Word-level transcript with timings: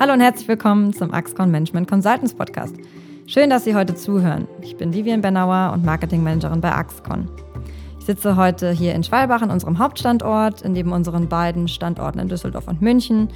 Hallo 0.00 0.12
und 0.12 0.20
herzlich 0.20 0.48
willkommen 0.48 0.92
zum 0.92 1.14
Axcon 1.14 1.52
Management 1.52 1.88
Consultants 1.88 2.34
Podcast. 2.34 2.74
Schön, 3.28 3.48
dass 3.48 3.62
Sie 3.62 3.76
heute 3.76 3.94
zuhören. 3.94 4.48
Ich 4.60 4.76
bin 4.76 4.92
Vivian 4.92 5.20
Bernauer 5.20 5.72
und 5.72 5.84
Marketingmanagerin 5.84 6.60
bei 6.60 6.72
Axcon. 6.72 7.30
Ich 8.00 8.04
sitze 8.04 8.36
heute 8.36 8.72
hier 8.72 8.92
in 8.92 9.04
Schwalbach 9.04 9.40
an 9.40 9.52
unserem 9.52 9.78
Hauptstandort, 9.78 10.68
neben 10.68 10.90
unseren 10.90 11.28
beiden 11.28 11.68
Standorten 11.68 12.18
in 12.18 12.28
Düsseldorf 12.28 12.66
und 12.66 12.82
München 12.82 13.28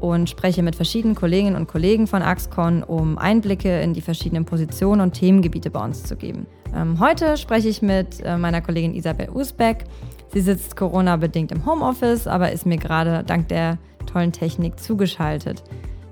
und 0.00 0.30
spreche 0.30 0.62
mit 0.62 0.76
verschiedenen 0.76 1.16
Kolleginnen 1.16 1.56
und 1.56 1.66
Kollegen 1.66 2.06
von 2.06 2.22
Axcon, 2.22 2.84
um 2.84 3.18
Einblicke 3.18 3.80
in 3.80 3.92
die 3.92 4.00
verschiedenen 4.00 4.44
Positionen 4.44 5.00
und 5.00 5.14
Themengebiete 5.14 5.70
bei 5.70 5.84
uns 5.84 6.04
zu 6.04 6.14
geben. 6.14 6.46
Ähm, 6.72 7.00
heute 7.00 7.36
spreche 7.36 7.68
ich 7.68 7.82
mit 7.82 8.20
äh, 8.24 8.38
meiner 8.38 8.60
Kollegin 8.60 8.94
Isabel 8.94 9.28
Usbeck. 9.28 9.84
Sie 10.32 10.40
sitzt 10.40 10.76
Corona-bedingt 10.76 11.50
im 11.50 11.66
Homeoffice, 11.66 12.28
aber 12.28 12.52
ist 12.52 12.64
mir 12.64 12.78
gerade 12.78 13.24
dank 13.24 13.48
der 13.48 13.78
tollen 14.06 14.30
Technik 14.30 14.78
zugeschaltet. 14.78 15.64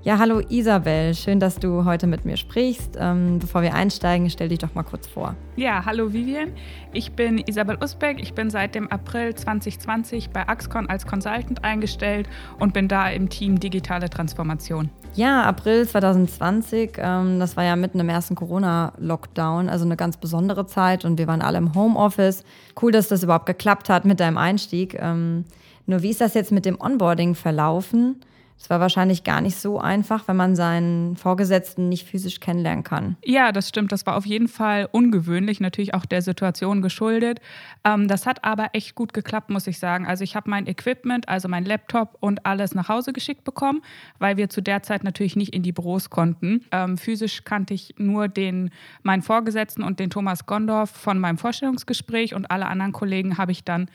Ja, 0.05 0.19
hallo 0.19 0.39
Isabel, 0.49 1.15
schön, 1.15 1.39
dass 1.39 1.57
du 1.57 1.83
heute 1.83 2.05
mit 2.05 2.25
mir 2.25 2.37
sprichst. 2.37 2.95
Ähm, 2.95 3.39
bevor 3.39 3.63
wir 3.63 3.73
einsteigen, 3.73 4.29
stell 4.29 4.49
dich 4.49 4.59
doch 4.59 4.75
mal 4.75 4.83
kurz 4.83 5.07
vor. 5.07 5.35
Ja, 5.55 5.83
hallo 5.83 6.13
Vivian. 6.13 6.51
Ich 6.93 7.13
bin 7.13 7.39
Isabel 7.39 7.75
Usbeck. 7.83 8.21
Ich 8.21 8.35
bin 8.35 8.51
seit 8.51 8.75
dem 8.75 8.87
April 8.91 9.33
2020 9.33 10.29
bei 10.29 10.47
Axcon 10.47 10.87
als 10.87 11.07
Consultant 11.07 11.63
eingestellt 11.63 12.29
und 12.59 12.71
bin 12.71 12.87
da 12.87 13.09
im 13.09 13.29
Team 13.29 13.59
Digitale 13.59 14.07
Transformation. 14.07 14.91
Ja, 15.15 15.41
April 15.41 15.87
2020, 15.87 16.99
ähm, 16.99 17.39
das 17.39 17.57
war 17.57 17.63
ja 17.63 17.75
mitten 17.75 17.99
im 17.99 18.09
ersten 18.09 18.35
Corona-Lockdown, 18.35 19.69
also 19.69 19.85
eine 19.85 19.97
ganz 19.97 20.17
besondere 20.17 20.67
Zeit 20.67 21.03
und 21.03 21.17
wir 21.17 21.25
waren 21.25 21.41
alle 21.41 21.57
im 21.57 21.73
Homeoffice. 21.73 22.43
Cool, 22.79 22.91
dass 22.91 23.07
das 23.07 23.23
überhaupt 23.23 23.47
geklappt 23.47 23.89
hat 23.89 24.05
mit 24.05 24.19
deinem 24.19 24.37
Einstieg. 24.37 24.95
Ähm, 24.99 25.45
nur 25.87 26.03
wie 26.03 26.11
ist 26.11 26.21
das 26.21 26.35
jetzt 26.35 26.51
mit 26.51 26.65
dem 26.65 26.79
Onboarding 26.79 27.33
verlaufen? 27.33 28.17
Es 28.57 28.69
war 28.69 28.79
wahrscheinlich 28.79 29.23
gar 29.23 29.41
nicht 29.41 29.57
so 29.57 29.79
einfach, 29.79 30.27
wenn 30.27 30.37
man 30.37 30.55
seinen 30.55 31.17
Vorgesetzten 31.17 31.89
nicht 31.89 32.07
physisch 32.07 32.39
kennenlernen 32.39 32.83
kann. 32.83 33.17
Ja, 33.23 33.51
das 33.51 33.69
stimmt. 33.69 33.91
Das 33.91 34.05
war 34.05 34.15
auf 34.15 34.25
jeden 34.25 34.47
Fall 34.47 34.87
ungewöhnlich, 34.91 35.59
natürlich 35.59 35.93
auch 35.93 36.05
der 36.05 36.21
Situation 36.21 36.81
geschuldet. 36.81 37.41
Ähm, 37.83 38.07
das 38.07 38.25
hat 38.25 38.43
aber 38.43 38.69
echt 38.73 38.95
gut 38.95 39.13
geklappt, 39.13 39.49
muss 39.49 39.67
ich 39.67 39.77
sagen. 39.77 40.07
Also 40.07 40.23
ich 40.23 40.35
habe 40.35 40.49
mein 40.49 40.67
Equipment, 40.67 41.29
also 41.29 41.47
mein 41.47 41.65
Laptop 41.65 42.17
und 42.21 42.45
alles 42.45 42.73
nach 42.73 42.89
Hause 42.89 43.13
geschickt 43.13 43.43
bekommen, 43.43 43.81
weil 44.19 44.37
wir 44.37 44.49
zu 44.49 44.61
der 44.61 44.81
Zeit 44.81 45.03
natürlich 45.03 45.35
nicht 45.35 45.53
in 45.53 45.61
die 45.61 45.73
Büros 45.73 46.09
konnten. 46.09 46.65
Ähm, 46.71 46.97
physisch 46.97 47.43
kannte 47.43 47.73
ich 47.73 47.93
nur 47.97 48.29
den, 48.29 48.71
meinen 49.03 49.21
Vorgesetzten 49.21 49.83
und 49.83 49.99
den 49.99 50.09
Thomas 50.09 50.45
Gondorf 50.45 50.89
von 50.89 51.19
meinem 51.19 51.37
Vorstellungsgespräch 51.37 52.33
und 52.33 52.49
alle 52.49 52.67
anderen 52.67 52.93
Kollegen 52.93 53.37
habe 53.37 53.51
ich 53.51 53.63
dann 53.63 53.89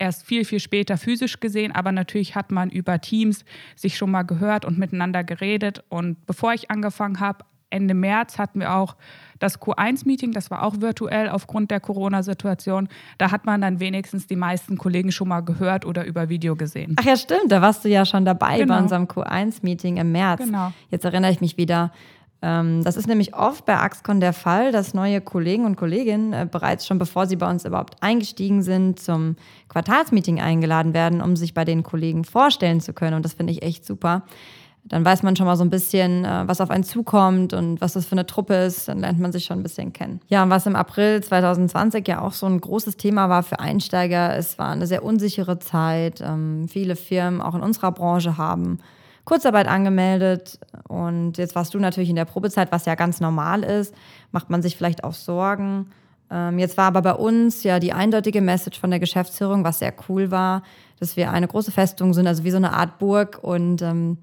erst 0.00 0.26
viel, 0.26 0.44
viel 0.44 0.60
später 0.60 0.96
physisch 0.96 1.38
gesehen, 1.40 1.72
aber 1.72 1.92
natürlich 1.92 2.34
hat 2.34 2.50
man 2.50 2.70
über 2.70 3.00
Teams 3.00 3.44
sich 3.76 3.96
schon 3.96 4.10
mal 4.10 4.22
gehört 4.22 4.64
und 4.64 4.78
miteinander 4.78 5.22
geredet. 5.22 5.84
Und 5.88 6.26
bevor 6.26 6.54
ich 6.54 6.70
angefangen 6.70 7.20
habe, 7.20 7.44
Ende 7.70 7.94
März 7.94 8.38
hatten 8.38 8.60
wir 8.60 8.74
auch 8.74 8.96
das 9.38 9.60
Q1-Meeting, 9.60 10.32
das 10.32 10.50
war 10.50 10.64
auch 10.64 10.80
virtuell 10.80 11.28
aufgrund 11.28 11.70
der 11.70 11.80
Corona-Situation. 11.80 12.88
Da 13.16 13.30
hat 13.30 13.46
man 13.46 13.60
dann 13.60 13.80
wenigstens 13.80 14.26
die 14.26 14.36
meisten 14.36 14.76
Kollegen 14.76 15.12
schon 15.12 15.28
mal 15.28 15.40
gehört 15.40 15.86
oder 15.86 16.04
über 16.04 16.28
Video 16.28 16.56
gesehen. 16.56 16.96
Ach 17.00 17.04
ja, 17.04 17.16
stimmt, 17.16 17.50
da 17.50 17.62
warst 17.62 17.84
du 17.84 17.88
ja 17.88 18.04
schon 18.04 18.24
dabei 18.24 18.58
genau. 18.58 18.74
bei 18.74 18.82
unserem 18.82 19.04
Q1-Meeting 19.04 19.96
im 19.98 20.12
März. 20.12 20.44
Genau. 20.44 20.72
Jetzt 20.90 21.04
erinnere 21.04 21.30
ich 21.30 21.40
mich 21.40 21.56
wieder. 21.56 21.92
Ähm, 22.42 22.82
das 22.82 22.96
ist 22.96 23.06
nämlich 23.06 23.34
oft 23.34 23.66
bei 23.66 23.76
Axcon 23.76 24.20
der 24.20 24.32
Fall, 24.32 24.72
dass 24.72 24.94
neue 24.94 25.20
Kollegen 25.20 25.66
und 25.66 25.76
Kolleginnen 25.76 26.32
äh, 26.32 26.46
bereits 26.50 26.86
schon 26.86 26.98
bevor 26.98 27.26
sie 27.26 27.36
bei 27.36 27.50
uns 27.50 27.64
überhaupt 27.64 28.02
eingestiegen 28.02 28.62
sind, 28.62 28.98
zum 28.98 29.36
Quartalsmeeting 29.68 30.40
eingeladen 30.40 30.94
werden, 30.94 31.20
um 31.20 31.36
sich 31.36 31.54
bei 31.54 31.64
den 31.64 31.82
Kollegen 31.82 32.24
vorstellen 32.24 32.80
zu 32.80 32.92
können. 32.92 33.14
Und 33.14 33.24
das 33.24 33.34
finde 33.34 33.52
ich 33.52 33.62
echt 33.62 33.84
super. 33.84 34.22
Dann 34.84 35.04
weiß 35.04 35.22
man 35.22 35.36
schon 35.36 35.44
mal 35.44 35.56
so 35.56 35.64
ein 35.64 35.70
bisschen, 35.70 36.24
äh, 36.24 36.42
was 36.46 36.62
auf 36.62 36.70
einen 36.70 36.84
zukommt 36.84 37.52
und 37.52 37.82
was 37.82 37.92
das 37.92 38.06
für 38.06 38.12
eine 38.12 38.24
Truppe 38.24 38.54
ist. 38.54 38.88
Dann 38.88 39.00
lernt 39.00 39.20
man 39.20 39.32
sich 39.32 39.44
schon 39.44 39.58
ein 39.58 39.62
bisschen 39.62 39.92
kennen. 39.92 40.20
Ja, 40.28 40.42
und 40.42 40.48
was 40.48 40.64
im 40.64 40.76
April 40.76 41.22
2020 41.22 42.08
ja 42.08 42.22
auch 42.22 42.32
so 42.32 42.46
ein 42.46 42.58
großes 42.58 42.96
Thema 42.96 43.28
war 43.28 43.42
für 43.42 43.60
Einsteiger, 43.60 44.34
es 44.36 44.58
war 44.58 44.70
eine 44.70 44.86
sehr 44.86 45.04
unsichere 45.04 45.58
Zeit. 45.58 46.22
Ähm, 46.22 46.66
viele 46.68 46.96
Firmen, 46.96 47.42
auch 47.42 47.54
in 47.54 47.60
unserer 47.60 47.92
Branche, 47.92 48.38
haben 48.38 48.78
Kurzarbeit 49.30 49.68
angemeldet 49.68 50.58
und 50.88 51.38
jetzt 51.38 51.54
warst 51.54 51.72
du 51.72 51.78
natürlich 51.78 52.10
in 52.10 52.16
der 52.16 52.24
Probezeit, 52.24 52.72
was 52.72 52.84
ja 52.84 52.96
ganz 52.96 53.20
normal 53.20 53.62
ist, 53.62 53.94
macht 54.32 54.50
man 54.50 54.60
sich 54.60 54.76
vielleicht 54.76 55.04
auch 55.04 55.12
Sorgen. 55.12 55.92
Ähm, 56.32 56.58
jetzt 56.58 56.76
war 56.76 56.86
aber 56.86 57.00
bei 57.00 57.12
uns 57.12 57.62
ja 57.62 57.78
die 57.78 57.92
eindeutige 57.92 58.40
Message 58.40 58.80
von 58.80 58.90
der 58.90 58.98
Geschäftsführung, 58.98 59.62
was 59.62 59.78
sehr 59.78 59.94
cool 60.08 60.32
war, 60.32 60.64
dass 60.98 61.16
wir 61.16 61.30
eine 61.30 61.46
große 61.46 61.70
Festung 61.70 62.12
sind, 62.12 62.26
also 62.26 62.42
wie 62.42 62.50
so 62.50 62.56
eine 62.56 62.72
Art 62.72 62.98
Burg 62.98 63.38
und 63.40 63.82
ähm, 63.82 64.18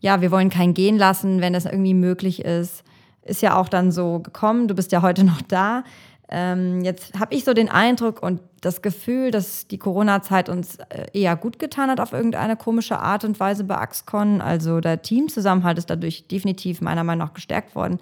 ja, 0.00 0.20
wir 0.20 0.30
wollen 0.30 0.50
keinen 0.50 0.74
gehen 0.74 0.98
lassen, 0.98 1.40
wenn 1.40 1.54
das 1.54 1.64
irgendwie 1.64 1.94
möglich 1.94 2.44
ist. 2.44 2.84
Ist 3.22 3.40
ja 3.40 3.56
auch 3.56 3.70
dann 3.70 3.90
so 3.90 4.18
gekommen, 4.18 4.68
du 4.68 4.74
bist 4.74 4.92
ja 4.92 5.00
heute 5.00 5.24
noch 5.24 5.40
da. 5.40 5.84
Ähm, 6.30 6.82
jetzt 6.82 7.18
habe 7.18 7.34
ich 7.34 7.44
so 7.44 7.54
den 7.54 7.68
Eindruck 7.68 8.22
und 8.22 8.40
das 8.60 8.82
Gefühl, 8.82 9.32
dass 9.32 9.66
die 9.66 9.78
Corona-Zeit 9.78 10.48
uns 10.48 10.76
äh, 10.76 11.06
eher 11.12 11.34
gut 11.34 11.58
getan 11.58 11.90
hat 11.90 11.98
auf 11.98 12.12
irgendeine 12.12 12.56
komische 12.56 13.00
Art 13.00 13.24
und 13.24 13.40
Weise 13.40 13.64
bei 13.64 13.76
Axcon. 13.76 14.40
Also 14.40 14.80
der 14.80 15.02
Teamzusammenhalt 15.02 15.78
ist 15.78 15.90
dadurch 15.90 16.28
definitiv 16.28 16.80
meiner 16.80 17.02
Meinung 17.02 17.26
nach 17.26 17.34
gestärkt 17.34 17.74
worden. 17.74 17.98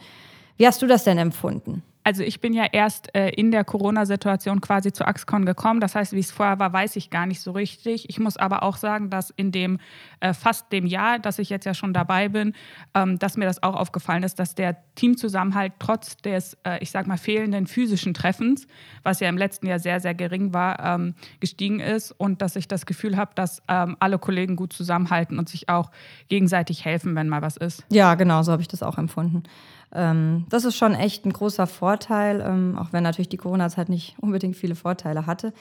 Wie 0.59 0.67
hast 0.67 0.83
du 0.83 0.87
das 0.87 1.05
denn 1.05 1.17
empfunden? 1.17 1.83
Also 2.09 2.23
ich 2.23 2.41
bin 2.41 2.55
ja 2.55 2.65
erst 2.65 3.15
äh, 3.15 3.29
in 3.29 3.51
der 3.51 3.65
Corona-Situation 3.65 4.63
quasi 4.63 4.95
zu 4.95 5.07
Axcon 5.07 5.45
gekommen. 5.45 5.79
Das 5.79 5.95
heißt, 5.95 6.15
wie 6.15 6.21
es 6.21 6.31
vorher 6.31 6.59
war, 6.59 6.73
weiß 6.73 6.97
ich 6.97 7.11
gar 7.11 7.27
nicht 7.27 7.43
so 7.43 7.51
richtig. 7.51 8.09
Ich 8.09 8.19
muss 8.19 8.39
aber 8.39 8.63
auch 8.63 8.79
sagen, 8.79 9.11
dass 9.11 9.29
in 9.29 9.53
dem 9.53 9.79
äh, 10.21 10.33
fast 10.33 10.73
dem 10.73 10.87
Jahr, 10.87 11.19
dass 11.19 11.39
ich 11.39 11.51
jetzt 11.51 11.67
ja 11.67 11.75
schon 11.75 11.93
dabei 11.93 12.31
bin, 12.31 12.55
ähm, 12.95 13.19
dass 13.19 13.37
mir 13.37 13.45
das 13.45 13.63
auch 13.63 13.75
aufgefallen 13.75 14.23
ist, 14.23 14.39
dass 14.39 14.55
der 14.55 14.79
Teamzusammenhalt 14.95 15.75
trotz 15.81 16.17
des, 16.17 16.57
äh, 16.65 16.79
ich 16.81 16.91
sag 16.93 17.07
mal, 17.07 17.19
fehlenden 17.19 17.67
physischen 17.67 18.15
Treffens, 18.15 18.67
was 19.03 19.21
ja 19.21 19.29
im 19.29 19.37
letzten 19.37 19.67
Jahr 19.67 19.79
sehr, 19.79 20.01
sehr 20.01 20.15
gering 20.15 20.55
war, 20.55 20.83
ähm, 20.83 21.15
gestiegen 21.41 21.79
ist 21.79 22.13
und 22.13 22.41
dass 22.41 22.57
ich 22.57 22.69
das 22.69 22.87
Gefühl 22.87 23.19
habe, 23.19 23.33
dass 23.35 23.63
ähm, 23.69 23.99
alle 24.01 24.19
Kollegen 24.19 24.57
gut 24.57 24.73
zusammenhalten 24.73 25.39
und 25.39 25.51
sich 25.51 25.69
auch 25.69 25.91
gegenseitig 26.29 26.87
helfen, 26.87 27.15
wenn 27.17 27.29
mal 27.29 27.43
was 27.43 27.59
ist. 27.59 27.85
Ja, 27.93 28.15
genau, 28.15 28.43
so 28.43 28.53
habe 28.53 28.63
ich 28.63 28.69
das 28.69 28.83
auch 28.83 28.97
empfunden. 28.97 29.43
Ähm, 29.95 30.47
das 30.51 30.65
ist 30.65 30.77
schon 30.77 30.95
echt 30.95 31.25
ein 31.25 31.33
großer 31.33 31.67
Vorteil, 31.67 32.41
ähm, 32.41 32.77
auch 32.79 32.93
wenn 32.93 33.03
natürlich 33.03 33.29
die 33.29 33.37
Corona-Zeit 33.37 33.89
nicht 33.89 34.17
unbedingt 34.21 34.57
viele 34.57 34.75
Vorteile 34.75 35.27
hatte. 35.27 35.53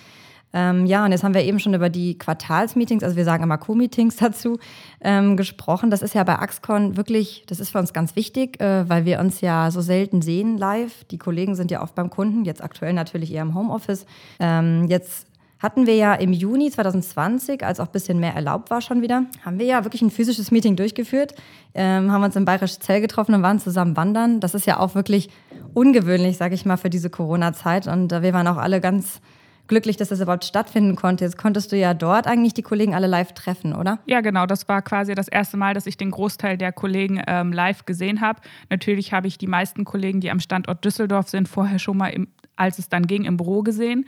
Ähm, 0.54 0.86
ja, 0.86 1.04
und 1.04 1.12
jetzt 1.12 1.24
haben 1.24 1.34
wir 1.34 1.44
eben 1.44 1.60
schon 1.60 1.74
über 1.74 1.90
die 1.90 2.18
Quartalsmeetings, 2.18 3.04
also 3.04 3.18
wir 3.18 3.26
sagen 3.26 3.44
immer 3.44 3.58
Co-Meetings 3.58 4.16
dazu, 4.18 4.60
ähm, 5.02 5.36
gesprochen. 5.36 5.92
Das 5.92 6.02
ist 6.02 6.16
ja 6.16 6.24
bei 6.24 6.40
Axcon 6.40 6.96
wirklich, 6.96 7.44
das 7.48 7.60
ist 7.60 7.72
für 7.72 7.80
uns 7.80 7.92
ganz 7.92 8.16
wichtig, 8.16 8.62
äh, 8.62 8.88
weil 8.90 9.06
wir 9.06 9.20
uns 9.20 9.42
ja 9.42 9.72
so 9.72 9.82
selten 9.82 10.22
sehen 10.22 10.58
live. 10.58 11.04
Die 11.06 11.18
Kollegen 11.18 11.56
sind 11.56 11.70
ja 11.70 11.82
oft 11.82 11.96
beim 11.96 12.10
Kunden, 12.10 12.46
jetzt 12.46 12.64
aktuell 12.64 12.94
natürlich 12.94 13.34
eher 13.34 13.42
im 13.42 13.56
Homeoffice. 13.56 14.06
Ähm, 14.40 14.86
jetzt 14.88 15.27
hatten 15.60 15.88
wir 15.88 15.96
ja 15.96 16.14
im 16.14 16.34
Juni 16.34 16.70
2020, 16.70 17.64
als 17.64 17.80
auch 17.80 17.88
ein 17.88 17.92
bisschen 17.92 18.20
mehr 18.20 18.34
erlaubt 18.34 18.70
war 18.70 18.82
schon 18.82 19.02
wieder, 19.02 19.26
haben 19.44 19.60
wir 19.60 19.66
ja 19.66 19.84
wirklich 19.84 20.02
ein 20.02 20.12
physisches 20.12 20.52
Meeting 20.52 20.76
durchgeführt, 20.76 21.34
ähm, 21.74 22.12
haben 22.12 22.24
uns 22.24 22.36
im 22.36 22.46
Bayerischen 22.46 22.82
Zell 22.82 23.02
getroffen 23.02 23.34
und 23.36 23.42
waren 23.42 23.60
zusammen 23.60 23.98
wandern. 23.98 24.40
Das 24.40 24.54
ist 24.54 24.66
ja 24.66 24.80
auch 24.80 24.96
wirklich 24.96 25.30
ungewöhnlich, 25.74 26.38
sage 26.38 26.56
ich 26.56 26.66
mal, 26.66 26.78
für 26.78 26.90
diese 26.90 27.10
Corona-Zeit. 27.10 27.88
Und 27.88 28.12
äh, 28.12 28.22
wir 28.22 28.34
waren 28.34 28.48
auch 28.48 28.58
alle 28.58 28.82
ganz 28.82 29.22
glücklich, 29.68 29.98
dass 29.98 30.10
das 30.10 30.20
überhaupt 30.20 30.46
stattfinden 30.46 30.96
konnte. 30.96 31.26
Jetzt 31.26 31.38
konntest 31.38 31.72
du 31.72 31.78
ja 31.78 31.94
dort 31.94 32.28
eigentlich 32.28 32.54
die 32.54 32.62
Kollegen 32.62 32.96
alle 32.96 33.08
live 33.08 33.34
treffen, 33.34 33.76
oder? 33.76 34.00
Ja, 34.06 34.22
genau. 34.22 34.46
Das 34.46 34.68
war 34.68 34.82
quasi 34.82 35.14
das 35.14 35.28
erste 35.28 35.58
Mal, 35.58 35.74
dass 35.74 35.86
ich 35.86 35.98
den 35.98 36.12
Großteil 36.12 36.58
der 36.58 36.72
Kollegen 36.72 37.22
ähm, 37.28 37.52
live 37.52 37.86
gesehen 37.86 38.22
habe. 38.22 38.42
Natürlich 38.70 39.14
habe 39.14 39.28
ich 39.28 39.38
die 39.38 39.48
meisten 39.48 39.86
Kollegen, 39.86 40.22
die 40.22 40.32
am 40.32 40.40
Standort 40.40 40.84
Düsseldorf 40.84 41.30
sind, 41.30 41.48
vorher 41.48 41.80
schon 41.80 41.98
mal, 41.98 42.10
im, 42.10 42.28
als 42.56 42.80
es 42.80 42.90
dann 42.90 43.08
ging, 43.08 43.26
im 43.26 43.38
Büro 43.38 43.62
gesehen. 43.62 44.06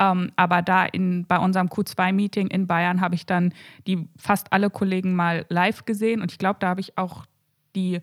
Ähm, 0.00 0.32
aber 0.34 0.62
da 0.62 0.86
in, 0.86 1.26
bei 1.26 1.38
unserem 1.38 1.68
Q2-Meeting 1.68 2.48
in 2.48 2.66
Bayern 2.66 3.00
habe 3.00 3.14
ich 3.14 3.26
dann 3.26 3.52
die 3.86 4.08
fast 4.16 4.52
alle 4.52 4.70
Kollegen 4.70 5.14
mal 5.14 5.44
live 5.50 5.84
gesehen 5.84 6.22
und 6.22 6.32
ich 6.32 6.38
glaube, 6.38 6.58
da 6.58 6.68
habe 6.68 6.80
ich 6.80 6.98
auch 6.98 7.26
die 7.76 8.00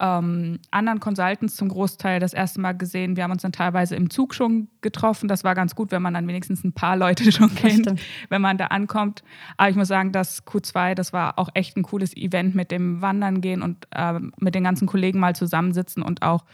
ähm, 0.00 0.58
anderen 0.70 0.98
Consultants 0.98 1.56
zum 1.56 1.68
Großteil 1.68 2.20
das 2.20 2.32
erste 2.32 2.60
Mal 2.60 2.72
gesehen. 2.72 3.16
Wir 3.16 3.24
haben 3.24 3.32
uns 3.32 3.42
dann 3.42 3.52
teilweise 3.52 3.96
im 3.96 4.08
Zug 4.08 4.34
schon 4.34 4.68
getroffen. 4.80 5.28
Das 5.28 5.44
war 5.44 5.54
ganz 5.54 5.74
gut, 5.74 5.90
wenn 5.90 6.00
man 6.00 6.14
dann 6.14 6.26
wenigstens 6.26 6.64
ein 6.64 6.72
paar 6.72 6.96
Leute 6.96 7.30
schon 7.32 7.54
kennt, 7.54 8.00
wenn 8.30 8.40
man 8.40 8.56
da 8.56 8.66
ankommt. 8.66 9.22
Aber 9.58 9.68
ich 9.68 9.76
muss 9.76 9.88
sagen, 9.88 10.12
das 10.12 10.46
Q2, 10.46 10.94
das 10.94 11.12
war 11.12 11.38
auch 11.38 11.50
echt 11.52 11.76
ein 11.76 11.82
cooles 11.82 12.16
Event 12.16 12.54
mit 12.54 12.70
dem 12.70 13.02
Wandern 13.02 13.42
gehen 13.42 13.60
und 13.60 13.86
äh, 13.90 14.18
mit 14.38 14.54
den 14.54 14.64
ganzen 14.64 14.86
Kollegen 14.86 15.18
mal 15.18 15.36
zusammensitzen 15.36 16.02
und 16.02 16.22
auch 16.22 16.44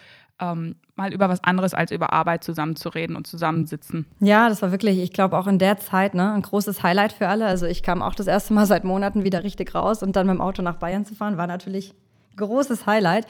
ähm, 0.40 0.76
mal 0.96 1.12
über 1.12 1.28
was 1.28 1.42
anderes 1.44 1.74
als 1.74 1.90
über 1.90 2.12
Arbeit 2.12 2.44
zusammenzureden 2.44 3.16
und 3.16 3.26
zusammensitzen. 3.26 4.06
Ja, 4.20 4.48
das 4.48 4.62
war 4.62 4.70
wirklich, 4.70 4.98
ich 4.98 5.12
glaube 5.12 5.36
auch 5.38 5.46
in 5.46 5.58
der 5.58 5.78
Zeit 5.78 6.14
ne, 6.14 6.32
ein 6.32 6.42
großes 6.42 6.82
Highlight 6.82 7.12
für 7.12 7.28
alle. 7.28 7.46
Also 7.46 7.66
ich 7.66 7.82
kam 7.82 8.02
auch 8.02 8.14
das 8.14 8.26
erste 8.26 8.54
Mal 8.54 8.66
seit 8.66 8.84
Monaten 8.84 9.24
wieder 9.24 9.44
richtig 9.44 9.74
raus 9.74 10.02
und 10.02 10.16
dann 10.16 10.26
mit 10.26 10.34
dem 10.34 10.40
Auto 10.40 10.62
nach 10.62 10.76
Bayern 10.76 11.04
zu 11.04 11.14
fahren, 11.14 11.36
war 11.36 11.46
natürlich 11.46 11.94
ein 12.32 12.36
großes 12.36 12.86
Highlight. 12.86 13.26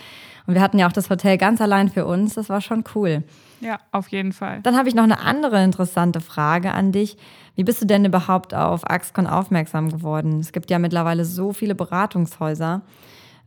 Und 0.47 0.55
wir 0.55 0.63
hatten 0.63 0.79
ja 0.79 0.87
auch 0.87 0.93
das 0.93 1.11
Hotel 1.11 1.39
ganz 1.39 1.61
allein 1.61 1.89
für 1.89 2.07
uns. 2.07 2.35
Das 2.35 2.49
war 2.49 2.61
schon 2.61 2.85
cool. 2.95 3.25
Ja, 3.61 3.79
auf 3.91 4.09
jeden 4.09 4.33
Fall. 4.33 4.61
Dann 4.63 4.77
habe 4.77 4.89
ich 4.89 4.95
noch 4.95 5.05
eine 5.05 5.21
andere 5.21 5.63
interessante 5.65 6.21
Frage 6.21 6.73
an 6.73 6.93
dich. 6.93 7.17
Wie 7.55 7.65
bist 7.65 7.83
du 7.83 7.87
denn 7.87 8.05
überhaupt 8.05 8.55
auf 8.55 8.89
Axcon 8.89 9.27
aufmerksam 9.27 9.91
geworden? 9.91 10.41
Es 10.41 10.53
gibt 10.53 10.71
ja 10.71 10.79
mittlerweile 10.79 11.25
so 11.25 11.53
viele 11.53 11.75
Beratungshäuser. 11.75 12.83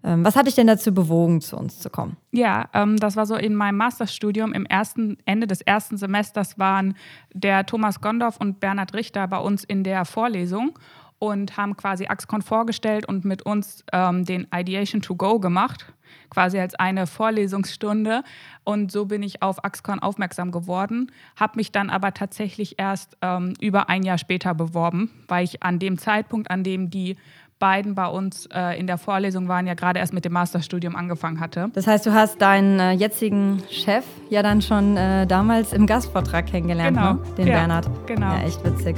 Ähm, 0.03 0.23
was 0.23 0.35
hat 0.35 0.47
dich 0.47 0.55
denn 0.55 0.67
dazu 0.67 0.93
bewogen, 0.93 1.41
zu 1.41 1.57
uns 1.57 1.79
zu 1.79 1.89
kommen? 1.89 2.17
Ja, 2.31 2.69
ähm, 2.73 2.97
das 2.97 3.15
war 3.15 3.25
so 3.25 3.35
in 3.35 3.55
meinem 3.55 3.77
Masterstudium. 3.77 4.53
Im 4.53 4.65
ersten 4.65 5.17
Ende 5.25 5.47
des 5.47 5.61
ersten 5.61 5.97
Semesters 5.97 6.57
waren 6.57 6.95
der 7.33 7.65
Thomas 7.65 7.99
Gondorf 7.99 8.37
und 8.37 8.59
Bernhard 8.59 8.93
Richter 8.93 9.27
bei 9.27 9.39
uns 9.39 9.63
in 9.63 9.83
der 9.83 10.05
Vorlesung 10.05 10.77
und 11.19 11.57
haben 11.57 11.75
quasi 11.75 12.07
Axcon 12.07 12.41
vorgestellt 12.41 13.05
und 13.05 13.25
mit 13.25 13.41
uns 13.41 13.83
ähm, 13.91 14.23
den 14.23 14.47
Ideation 14.55 15.01
to 15.01 15.15
Go 15.15 15.39
gemacht, 15.39 15.93
quasi 16.29 16.57
als 16.57 16.75
eine 16.75 17.07
Vorlesungsstunde. 17.07 18.23
Und 18.63 18.91
so 18.91 19.05
bin 19.05 19.21
ich 19.21 19.41
auf 19.43 19.63
Axcon 19.65 19.99
aufmerksam 19.99 20.51
geworden, 20.51 21.11
habe 21.35 21.57
mich 21.57 21.73
dann 21.73 21.89
aber 21.89 22.13
tatsächlich 22.13 22.79
erst 22.79 23.17
ähm, 23.21 23.53
über 23.59 23.89
ein 23.89 24.03
Jahr 24.03 24.17
später 24.17 24.55
beworben, 24.55 25.11
weil 25.27 25.43
ich 25.43 25.61
an 25.61 25.77
dem 25.77 25.97
Zeitpunkt, 25.97 26.49
an 26.49 26.63
dem 26.63 26.89
die 26.89 27.17
beiden 27.59 27.93
bei 27.93 28.07
uns 28.07 28.47
äh, 28.53 28.79
in 28.79 28.87
der 28.87 28.97
Vorlesung 28.97 29.47
waren, 29.47 29.67
ja 29.67 29.73
gerade 29.73 29.99
erst 29.99 30.13
mit 30.13 30.25
dem 30.25 30.33
Masterstudium 30.33 30.95
angefangen 30.95 31.39
hatte. 31.39 31.69
Das 31.73 31.87
heißt, 31.87 32.05
du 32.05 32.13
hast 32.13 32.41
deinen 32.41 32.79
äh, 32.79 32.91
jetzigen 32.93 33.61
Chef 33.69 34.05
ja 34.29 34.41
dann 34.41 34.61
schon 34.61 34.97
äh, 34.97 35.27
damals 35.27 35.73
im 35.73 35.85
Gastvortrag 35.85 36.47
kennengelernt, 36.47 36.97
genau. 36.97 37.13
ne? 37.13 37.19
den 37.37 37.47
ja, 37.47 37.53
Bernhard. 37.55 37.89
Genau. 38.07 38.33
Ja, 38.33 38.43
echt 38.43 38.63
witzig. 38.63 38.95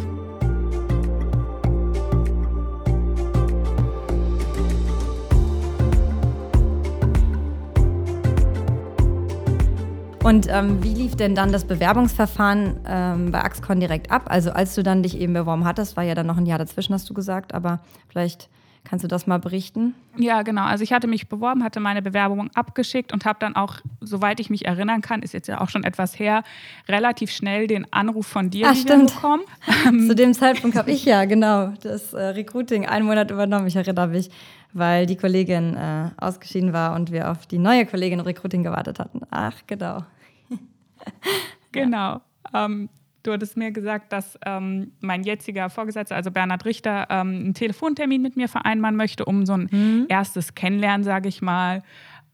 Und 10.23 10.47
ähm, 10.50 10.83
wie 10.83 10.94
lief 10.94 11.15
denn 11.15 11.33
dann 11.33 11.51
das 11.51 11.65
Bewerbungsverfahren 11.65 12.79
ähm, 12.85 13.31
bei 13.31 13.41
Axcon 13.41 13.79
direkt 13.79 14.12
ab? 14.12 14.25
Also 14.25 14.51
als 14.51 14.75
du 14.75 14.83
dann 14.83 15.01
dich 15.01 15.18
eben 15.18 15.33
beworben 15.33 15.65
hattest, 15.65 15.97
war 15.97 16.03
ja 16.03 16.13
dann 16.13 16.27
noch 16.27 16.38
ein 16.38 16.45
Jahr 16.45 16.59
dazwischen, 16.59 16.94
hast 16.94 17.09
du 17.09 17.15
gesagt, 17.15 17.56
aber 17.56 17.79
vielleicht 18.07 18.47
kannst 18.83 19.04
du 19.04 19.07
das 19.07 19.28
mal 19.28 19.38
berichten? 19.38 19.95
Ja, 20.18 20.42
genau. 20.42 20.63
Also 20.63 20.83
ich 20.83 20.92
hatte 20.92 21.07
mich 21.07 21.30
beworben, 21.30 21.63
hatte 21.63 21.80
meine 21.80 22.01
Bewerbung 22.01 22.50
abgeschickt 22.54 23.13
und 23.13 23.25
habe 23.25 23.39
dann 23.39 23.56
auch, 23.56 23.75
soweit 24.01 24.39
ich 24.39 24.50
mich 24.50 24.66
erinnern 24.66 25.01
kann, 25.01 25.22
ist 25.22 25.33
jetzt 25.33 25.48
ja 25.48 25.62
auch 25.62 25.69
schon 25.69 25.83
etwas 25.83 26.18
her, 26.19 26.44
relativ 26.88 27.31
schnell 27.31 27.68
den 27.68 27.92
Anruf 27.94 28.28
von 28.28 28.50
dir 28.50 28.68
Ach, 28.69 28.83
bekommen. 28.83 29.44
Zu 30.07 30.16
dem 30.16 30.33
Zeitpunkt 30.33 30.78
habe 30.78 30.92
ich 30.92 31.06
ja 31.06 31.25
genau 31.25 31.74
das 31.81 32.13
äh, 32.13 32.22
Recruiting 32.22 32.86
einen 32.86 33.06
Monat 33.06 33.31
übernommen. 33.31 33.68
Ich 33.68 33.75
erinnere 33.75 34.07
mich 34.07 34.30
weil 34.74 35.06
die 35.06 35.18
Kollegin 35.18 35.75
äh, 35.75 36.12
ausgeschieden 36.18 36.74
war 36.74 36.95
und 36.95 37.12
wir 37.12 37.30
auf 37.31 37.45
die 37.48 37.57
neue 37.57 37.86
Kollegin 37.86 38.19
im 38.19 38.25
Recruiting 38.25 38.63
gewartet 38.63 39.00
hatten. 39.00 39.22
Ach, 39.30 39.56
genau. 39.68 40.04
genau. 41.72 42.22
Ähm, 42.54 42.89
du 43.23 43.31
hattest 43.31 43.57
mir 43.57 43.71
gesagt, 43.71 44.12
dass 44.13 44.38
ähm, 44.45 44.91
mein 45.00 45.23
jetziger 45.23 45.69
Vorgesetzter, 45.69 46.15
also 46.15 46.31
Bernhard 46.31 46.65
Richter, 46.65 47.07
ähm, 47.09 47.27
einen 47.27 47.53
Telefontermin 47.53 48.21
mit 48.21 48.35
mir 48.35 48.50
vereinbaren 48.50 48.95
möchte, 48.95 49.25
um 49.25 49.45
so 49.45 49.53
ein 49.53 49.69
mhm. 49.71 50.06
erstes 50.09 50.56
Kennenlernen, 50.56 51.03
sage 51.03 51.29
ich 51.29 51.41
mal, 51.41 51.83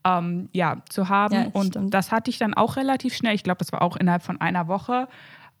ähm, 0.04 0.48
ja, 0.52 0.78
zu 0.88 1.08
haben. 1.08 1.34
Ja, 1.34 1.46
und 1.52 1.68
stimmt. 1.68 1.94
das 1.94 2.12
hatte 2.12 2.30
ich 2.30 2.38
dann 2.38 2.54
auch 2.54 2.76
relativ 2.76 3.14
schnell. 3.14 3.34
Ich 3.34 3.42
glaube, 3.42 3.58
das 3.58 3.72
war 3.72 3.82
auch 3.82 3.96
innerhalb 3.96 4.22
von 4.22 4.40
einer 4.40 4.68
Woche. 4.68 5.08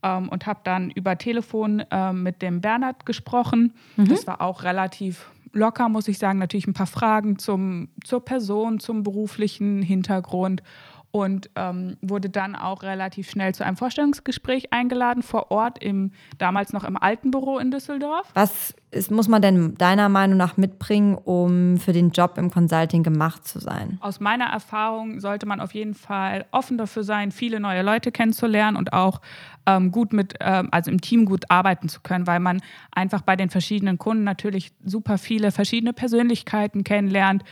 Ähm, 0.00 0.28
und 0.28 0.46
habe 0.46 0.60
dann 0.62 0.90
über 0.90 1.18
Telefon 1.18 1.80
äh, 1.90 2.12
mit 2.12 2.40
dem 2.40 2.60
Bernhard 2.60 3.04
gesprochen. 3.04 3.74
Mhm. 3.96 4.08
Das 4.08 4.28
war 4.28 4.40
auch 4.40 4.62
relativ 4.62 5.26
locker, 5.52 5.88
muss 5.88 6.06
ich 6.06 6.18
sagen, 6.18 6.38
natürlich 6.38 6.68
ein 6.68 6.74
paar 6.74 6.86
Fragen 6.86 7.38
zum, 7.38 7.88
zur 8.04 8.24
Person, 8.24 8.78
zum 8.78 9.02
beruflichen 9.02 9.82
Hintergrund 9.82 10.62
und 11.10 11.48
ähm, 11.56 11.96
wurde 12.02 12.28
dann 12.28 12.54
auch 12.54 12.82
relativ 12.82 13.30
schnell 13.30 13.54
zu 13.54 13.64
einem 13.64 13.76
Vorstellungsgespräch 13.76 14.72
eingeladen 14.72 15.22
vor 15.22 15.50
Ort 15.50 15.82
im 15.82 16.12
damals 16.36 16.72
noch 16.72 16.84
im 16.84 16.96
alten 16.96 17.30
Büro 17.30 17.58
in 17.58 17.70
Düsseldorf. 17.70 18.30
Was 18.34 18.74
ist, 18.90 19.10
muss 19.10 19.28
man 19.28 19.40
denn 19.40 19.74
deiner 19.76 20.08
Meinung 20.08 20.36
nach 20.36 20.56
mitbringen, 20.56 21.14
um 21.14 21.78
für 21.78 21.92
den 21.92 22.10
Job 22.10 22.36
im 22.36 22.50
Consulting 22.50 23.02
gemacht 23.02 23.46
zu 23.46 23.58
sein? 23.58 23.98
Aus 24.00 24.20
meiner 24.20 24.46
Erfahrung 24.46 25.20
sollte 25.20 25.46
man 25.46 25.60
auf 25.60 25.72
jeden 25.74 25.94
Fall 25.94 26.46
offen 26.50 26.76
dafür 26.76 27.04
sein, 27.04 27.32
viele 27.32 27.58
neue 27.58 27.82
Leute 27.82 28.12
kennenzulernen 28.12 28.76
und 28.76 28.92
auch 28.92 29.20
ähm, 29.66 29.90
gut 29.90 30.12
mit, 30.12 30.34
ähm, 30.40 30.68
also 30.72 30.90
im 30.90 31.00
Team 31.00 31.24
gut 31.24 31.50
arbeiten 31.50 31.88
zu 31.88 32.00
können, 32.00 32.26
weil 32.26 32.40
man 32.40 32.60
einfach 32.90 33.22
bei 33.22 33.36
den 33.36 33.50
verschiedenen 33.50 33.98
Kunden 33.98 34.24
natürlich 34.24 34.72
super 34.84 35.16
viele 35.16 35.52
verschiedene 35.52 35.92
Persönlichkeiten 35.92 36.84
kennenlernt 36.84 37.44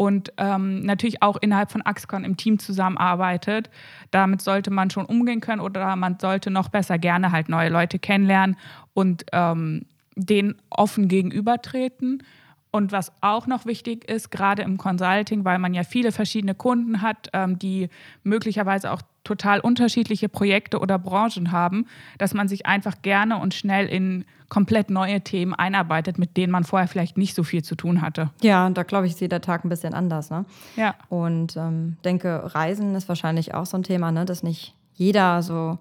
und 0.00 0.32
ähm, 0.38 0.80
natürlich 0.80 1.20
auch 1.20 1.36
innerhalb 1.42 1.70
von 1.70 1.82
Axcon 1.82 2.24
im 2.24 2.38
Team 2.38 2.58
zusammenarbeitet. 2.58 3.68
Damit 4.10 4.40
sollte 4.40 4.70
man 4.70 4.88
schon 4.88 5.04
umgehen 5.04 5.40
können 5.40 5.60
oder 5.60 5.94
man 5.94 6.18
sollte 6.18 6.50
noch 6.50 6.70
besser 6.70 6.96
gerne 6.96 7.32
halt 7.32 7.50
neue 7.50 7.68
Leute 7.68 7.98
kennenlernen 7.98 8.56
und 8.94 9.26
ähm, 9.34 9.84
denen 10.16 10.54
offen 10.70 11.08
gegenübertreten. 11.08 12.22
Und 12.70 12.92
was 12.92 13.12
auch 13.20 13.46
noch 13.46 13.66
wichtig 13.66 14.08
ist, 14.08 14.30
gerade 14.30 14.62
im 14.62 14.76
Consulting, 14.76 15.44
weil 15.44 15.58
man 15.58 15.74
ja 15.74 15.82
viele 15.82 16.12
verschiedene 16.12 16.54
Kunden 16.54 17.02
hat, 17.02 17.28
ähm, 17.32 17.58
die 17.58 17.88
möglicherweise 18.22 18.92
auch 18.92 19.02
total 19.24 19.60
unterschiedliche 19.60 20.28
Projekte 20.28 20.78
oder 20.78 20.98
Branchen 20.98 21.52
haben, 21.52 21.86
dass 22.18 22.32
man 22.32 22.48
sich 22.48 22.66
einfach 22.66 23.02
gerne 23.02 23.38
und 23.38 23.54
schnell 23.54 23.86
in 23.86 24.24
komplett 24.48 24.90
neue 24.90 25.20
Themen 25.20 25.54
einarbeitet, 25.54 26.18
mit 26.18 26.36
denen 26.36 26.50
man 26.52 26.64
vorher 26.64 26.88
vielleicht 26.88 27.16
nicht 27.16 27.34
so 27.34 27.44
viel 27.44 27.62
zu 27.62 27.76
tun 27.76 28.02
hatte. 28.02 28.30
Ja, 28.40 28.68
da 28.70 28.82
glaube 28.82 29.06
ich, 29.06 29.12
ist 29.12 29.20
jeder 29.20 29.40
Tag 29.40 29.64
ein 29.64 29.68
bisschen 29.68 29.94
anders. 29.94 30.30
Ne? 30.30 30.44
Ja. 30.76 30.94
Und 31.08 31.56
ähm, 31.56 31.96
denke, 32.04 32.54
Reisen 32.54 32.94
ist 32.94 33.08
wahrscheinlich 33.08 33.54
auch 33.54 33.66
so 33.66 33.76
ein 33.76 33.82
Thema, 33.82 34.10
ne? 34.10 34.24
dass 34.24 34.42
nicht 34.42 34.74
jeder 34.94 35.42
so 35.42 35.78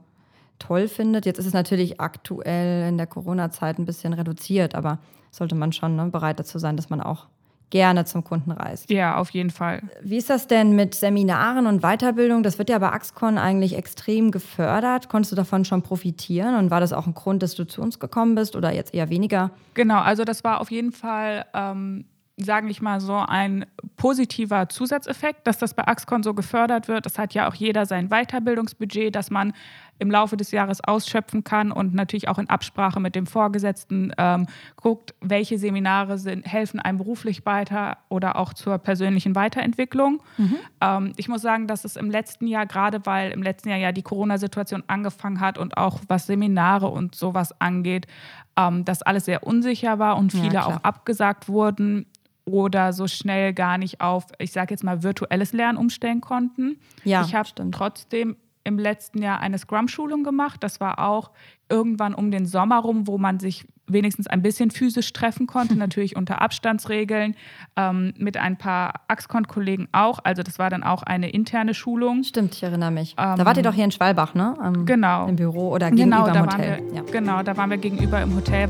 toll 0.59 0.87
findet. 0.87 1.25
Jetzt 1.25 1.39
ist 1.39 1.45
es 1.45 1.53
natürlich 1.53 1.99
aktuell 1.99 2.87
in 2.89 2.97
der 2.97 3.07
Corona-Zeit 3.07 3.79
ein 3.79 3.85
bisschen 3.85 4.13
reduziert, 4.13 4.75
aber 4.75 4.99
sollte 5.31 5.55
man 5.55 5.71
schon 5.71 5.95
ne, 5.95 6.05
bereit 6.05 6.39
dazu 6.39 6.59
sein, 6.59 6.75
dass 6.75 6.89
man 6.89 7.01
auch 7.01 7.27
gerne 7.69 8.05
zum 8.05 8.23
Kunden 8.23 8.51
reist. 8.51 8.89
Ja, 8.89 9.17
auf 9.17 9.29
jeden 9.29 9.51
Fall. 9.51 9.81
Wie 10.01 10.17
ist 10.17 10.29
das 10.29 10.47
denn 10.47 10.75
mit 10.75 10.95
Seminaren 10.95 11.67
und 11.67 11.81
Weiterbildung? 11.81 12.43
Das 12.43 12.57
wird 12.57 12.69
ja 12.69 12.79
bei 12.79 12.89
Axcon 12.89 13.37
eigentlich 13.37 13.75
extrem 13.75 14.31
gefördert. 14.31 15.09
Konntest 15.09 15.31
du 15.31 15.35
davon 15.35 15.65
schon 15.65 15.81
profitieren? 15.81 16.55
Und 16.55 16.71
war 16.71 16.79
das 16.79 16.93
auch 16.93 17.05
ein 17.05 17.13
Grund, 17.13 17.43
dass 17.43 17.55
du 17.55 17.65
zu 17.65 17.81
uns 17.81 17.99
gekommen 17.99 18.35
bist 18.35 18.55
oder 18.55 18.73
jetzt 18.73 18.93
eher 18.93 19.09
weniger? 19.09 19.51
Genau, 19.75 19.99
also 19.99 20.23
das 20.23 20.43
war 20.43 20.61
auf 20.61 20.71
jeden 20.71 20.91
Fall. 20.91 21.45
Ähm 21.53 22.05
sagen 22.43 22.69
ich 22.69 22.81
mal 22.81 23.01
so, 23.01 23.15
ein 23.15 23.65
positiver 23.97 24.69
Zusatzeffekt, 24.69 25.45
dass 25.45 25.57
das 25.57 25.73
bei 25.73 25.87
Axcon 25.87 26.23
so 26.23 26.33
gefördert 26.33 26.87
wird. 26.87 27.05
Das 27.05 27.19
hat 27.19 27.33
ja 27.33 27.49
auch 27.49 27.55
jeder 27.55 27.85
sein 27.85 28.09
Weiterbildungsbudget, 28.09 29.15
das 29.15 29.29
man 29.29 29.53
im 29.99 30.09
Laufe 30.09 30.37
des 30.37 30.51
Jahres 30.51 30.81
ausschöpfen 30.81 31.43
kann 31.43 31.71
und 31.71 31.93
natürlich 31.93 32.29
auch 32.29 32.39
in 32.39 32.49
Absprache 32.49 33.01
mit 33.01 33.15
dem 33.15 33.27
Vorgesetzten 33.27 34.13
ähm, 34.17 34.47
guckt, 34.77 35.13
welche 35.19 35.59
Seminare 35.59 36.17
sind, 36.17 36.45
helfen 36.45 36.79
einem 36.79 36.97
beruflich 36.97 37.45
weiter 37.45 37.97
oder 38.07 38.37
auch 38.37 38.53
zur 38.53 38.77
persönlichen 38.77 39.35
Weiterentwicklung. 39.35 40.21
Mhm. 40.37 40.55
Ähm, 40.79 41.13
ich 41.17 41.27
muss 41.27 41.41
sagen, 41.41 41.67
dass 41.67 41.83
es 41.83 41.97
im 41.97 42.09
letzten 42.09 42.47
Jahr, 42.47 42.65
gerade 42.65 43.05
weil 43.05 43.31
im 43.31 43.43
letzten 43.43 43.69
Jahr 43.69 43.77
ja 43.77 43.91
die 43.91 44.01
Corona-Situation 44.01 44.83
angefangen 44.87 45.41
hat 45.41 45.57
und 45.57 45.75
auch 45.75 45.99
was 46.07 46.27
Seminare 46.27 46.87
und 46.87 47.15
sowas 47.15 47.59
angeht, 47.59 48.07
ähm, 48.55 48.85
dass 48.85 49.01
alles 49.01 49.25
sehr 49.25 49.45
unsicher 49.45 49.99
war 49.99 50.17
und 50.17 50.31
viele 50.31 50.55
ja, 50.55 50.65
auch 50.65 50.83
abgesagt 50.83 51.49
wurden 51.49 52.05
oder 52.51 52.93
so 52.93 53.07
schnell 53.07 53.53
gar 53.53 53.77
nicht 53.77 54.01
auf, 54.01 54.25
ich 54.37 54.51
sage 54.51 54.73
jetzt 54.73 54.83
mal, 54.83 55.03
virtuelles 55.03 55.53
Lernen 55.53 55.77
umstellen 55.77 56.21
konnten. 56.21 56.79
Ja, 57.03 57.23
ich 57.23 57.35
habe 57.35 57.49
trotzdem 57.71 58.35
im 58.63 58.77
letzten 58.77 59.21
Jahr 59.21 59.39
eine 59.39 59.57
Scrum-Schulung 59.57 60.23
gemacht. 60.23 60.63
Das 60.63 60.79
war 60.79 60.99
auch 60.99 61.31
irgendwann 61.69 62.13
um 62.13 62.31
den 62.31 62.45
Sommer 62.45 62.79
rum, 62.79 63.07
wo 63.07 63.17
man 63.17 63.39
sich 63.39 63.65
wenigstens 63.87 64.27
ein 64.27 64.41
bisschen 64.41 64.71
physisch 64.71 65.11
treffen 65.13 65.47
konnte, 65.47 65.75
natürlich 65.77 66.15
unter 66.15 66.41
Abstandsregeln, 66.41 67.35
ähm, 67.75 68.13
mit 68.17 68.37
ein 68.37 68.57
paar 68.57 68.93
Axcon-Kollegen 69.07 69.87
auch. 69.91 70.19
Also 70.23 70.43
das 70.43 70.59
war 70.59 70.69
dann 70.69 70.83
auch 70.83 71.03
eine 71.03 71.29
interne 71.29 71.73
Schulung. 71.73 72.23
Stimmt, 72.23 72.55
ich 72.55 72.63
erinnere 72.63 72.91
mich. 72.91 73.15
Ähm, 73.17 73.35
da 73.37 73.45
wart 73.45 73.57
ihr 73.57 73.63
doch 73.63 73.73
hier 73.73 73.85
in 73.85 73.91
Schwalbach, 73.91 74.35
ne? 74.35 74.55
Am, 74.59 74.85
genau. 74.85 75.27
Im 75.27 75.35
Büro 75.35 75.69
oder 75.69 75.89
gegenüber 75.89 76.25
genau, 76.25 76.43
im 76.43 76.51
Hotel. 76.51 76.83
Wir, 76.89 76.95
ja. 76.95 77.01
Genau, 77.11 77.43
da 77.43 77.57
waren 77.57 77.69
wir 77.69 77.77
gegenüber 77.77 78.21
im 78.21 78.35
Hotel. 78.35 78.69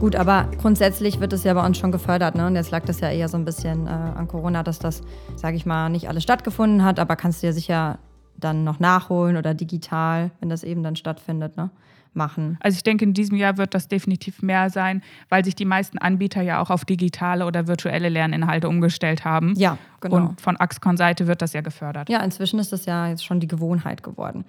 Gut, 0.00 0.14
aber 0.14 0.48
grundsätzlich 0.58 1.18
wird 1.18 1.32
es 1.32 1.42
ja 1.42 1.54
bei 1.54 1.66
uns 1.66 1.76
schon 1.76 1.90
gefördert. 1.90 2.36
Ne? 2.36 2.46
Und 2.46 2.54
jetzt 2.54 2.70
lag 2.70 2.84
das 2.84 3.00
ja 3.00 3.10
eher 3.10 3.28
so 3.28 3.36
ein 3.36 3.44
bisschen 3.44 3.88
äh, 3.88 3.90
an 3.90 4.28
Corona, 4.28 4.62
dass 4.62 4.78
das, 4.78 5.02
sage 5.34 5.56
ich 5.56 5.66
mal, 5.66 5.88
nicht 5.88 6.08
alles 6.08 6.22
stattgefunden 6.22 6.84
hat. 6.84 7.00
Aber 7.00 7.16
kannst 7.16 7.42
du 7.42 7.48
ja 7.48 7.52
sicher 7.52 7.98
dann 8.36 8.62
noch 8.62 8.78
nachholen 8.78 9.36
oder 9.36 9.54
digital, 9.54 10.30
wenn 10.38 10.50
das 10.50 10.62
eben 10.62 10.84
dann 10.84 10.94
stattfindet, 10.94 11.56
ne? 11.56 11.70
machen. 12.14 12.58
Also 12.60 12.76
ich 12.76 12.82
denke, 12.82 13.04
in 13.04 13.12
diesem 13.12 13.36
Jahr 13.36 13.58
wird 13.58 13.74
das 13.74 13.88
definitiv 13.88 14.42
mehr 14.42 14.70
sein, 14.70 15.02
weil 15.28 15.44
sich 15.44 15.54
die 15.54 15.64
meisten 15.64 15.98
Anbieter 15.98 16.42
ja 16.42 16.60
auch 16.60 16.70
auf 16.70 16.84
digitale 16.84 17.44
oder 17.44 17.66
virtuelle 17.66 18.08
Lerninhalte 18.08 18.68
umgestellt 18.68 19.24
haben. 19.24 19.54
Ja, 19.56 19.78
genau. 20.00 20.16
Und 20.16 20.40
von 20.40 20.56
Axcon-Seite 20.56 21.26
wird 21.26 21.42
das 21.42 21.52
ja 21.52 21.60
gefördert. 21.60 22.08
Ja, 22.08 22.22
inzwischen 22.22 22.58
ist 22.58 22.72
das 22.72 22.86
ja 22.86 23.08
jetzt 23.08 23.24
schon 23.24 23.40
die 23.40 23.48
Gewohnheit 23.48 24.02
geworden. 24.02 24.44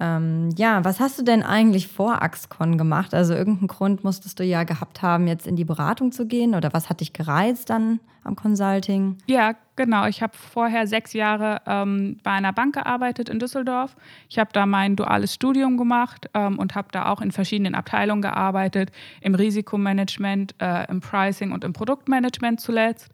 Ähm, 0.00 0.50
ja, 0.56 0.84
was 0.84 1.00
hast 1.00 1.18
du 1.18 1.24
denn 1.24 1.42
eigentlich 1.42 1.88
vor 1.88 2.22
Axcon 2.22 2.78
gemacht? 2.78 3.14
Also 3.14 3.34
irgendeinen 3.34 3.66
Grund 3.66 4.04
musstest 4.04 4.38
du 4.38 4.44
ja 4.44 4.62
gehabt 4.62 5.02
haben, 5.02 5.26
jetzt 5.26 5.46
in 5.46 5.56
die 5.56 5.64
Beratung 5.64 6.12
zu 6.12 6.26
gehen 6.26 6.54
oder 6.54 6.72
was 6.72 6.88
hat 6.88 7.00
dich 7.00 7.12
gereizt 7.12 7.70
dann 7.70 7.98
am 8.22 8.36
Consulting? 8.36 9.16
Ja, 9.26 9.54
genau. 9.74 10.06
Ich 10.06 10.22
habe 10.22 10.36
vorher 10.36 10.86
sechs 10.86 11.14
Jahre 11.14 11.62
ähm, 11.66 12.20
bei 12.22 12.30
einer 12.30 12.52
Bank 12.52 12.74
gearbeitet 12.74 13.28
in 13.28 13.40
Düsseldorf. 13.40 13.96
Ich 14.28 14.38
habe 14.38 14.50
da 14.52 14.66
mein 14.66 14.94
duales 14.94 15.34
Studium 15.34 15.76
gemacht 15.76 16.30
ähm, 16.32 16.60
und 16.60 16.76
habe 16.76 16.88
da 16.92 17.06
auch 17.06 17.20
in 17.20 17.32
verschiedenen 17.32 17.74
Abteilungen 17.74 18.22
gearbeitet, 18.22 18.92
im 19.20 19.34
Risikomanagement, 19.34 20.54
äh, 20.60 20.88
im 20.88 21.00
Pricing 21.00 21.50
und 21.50 21.64
im 21.64 21.72
Produktmanagement 21.72 22.60
zuletzt. 22.60 23.10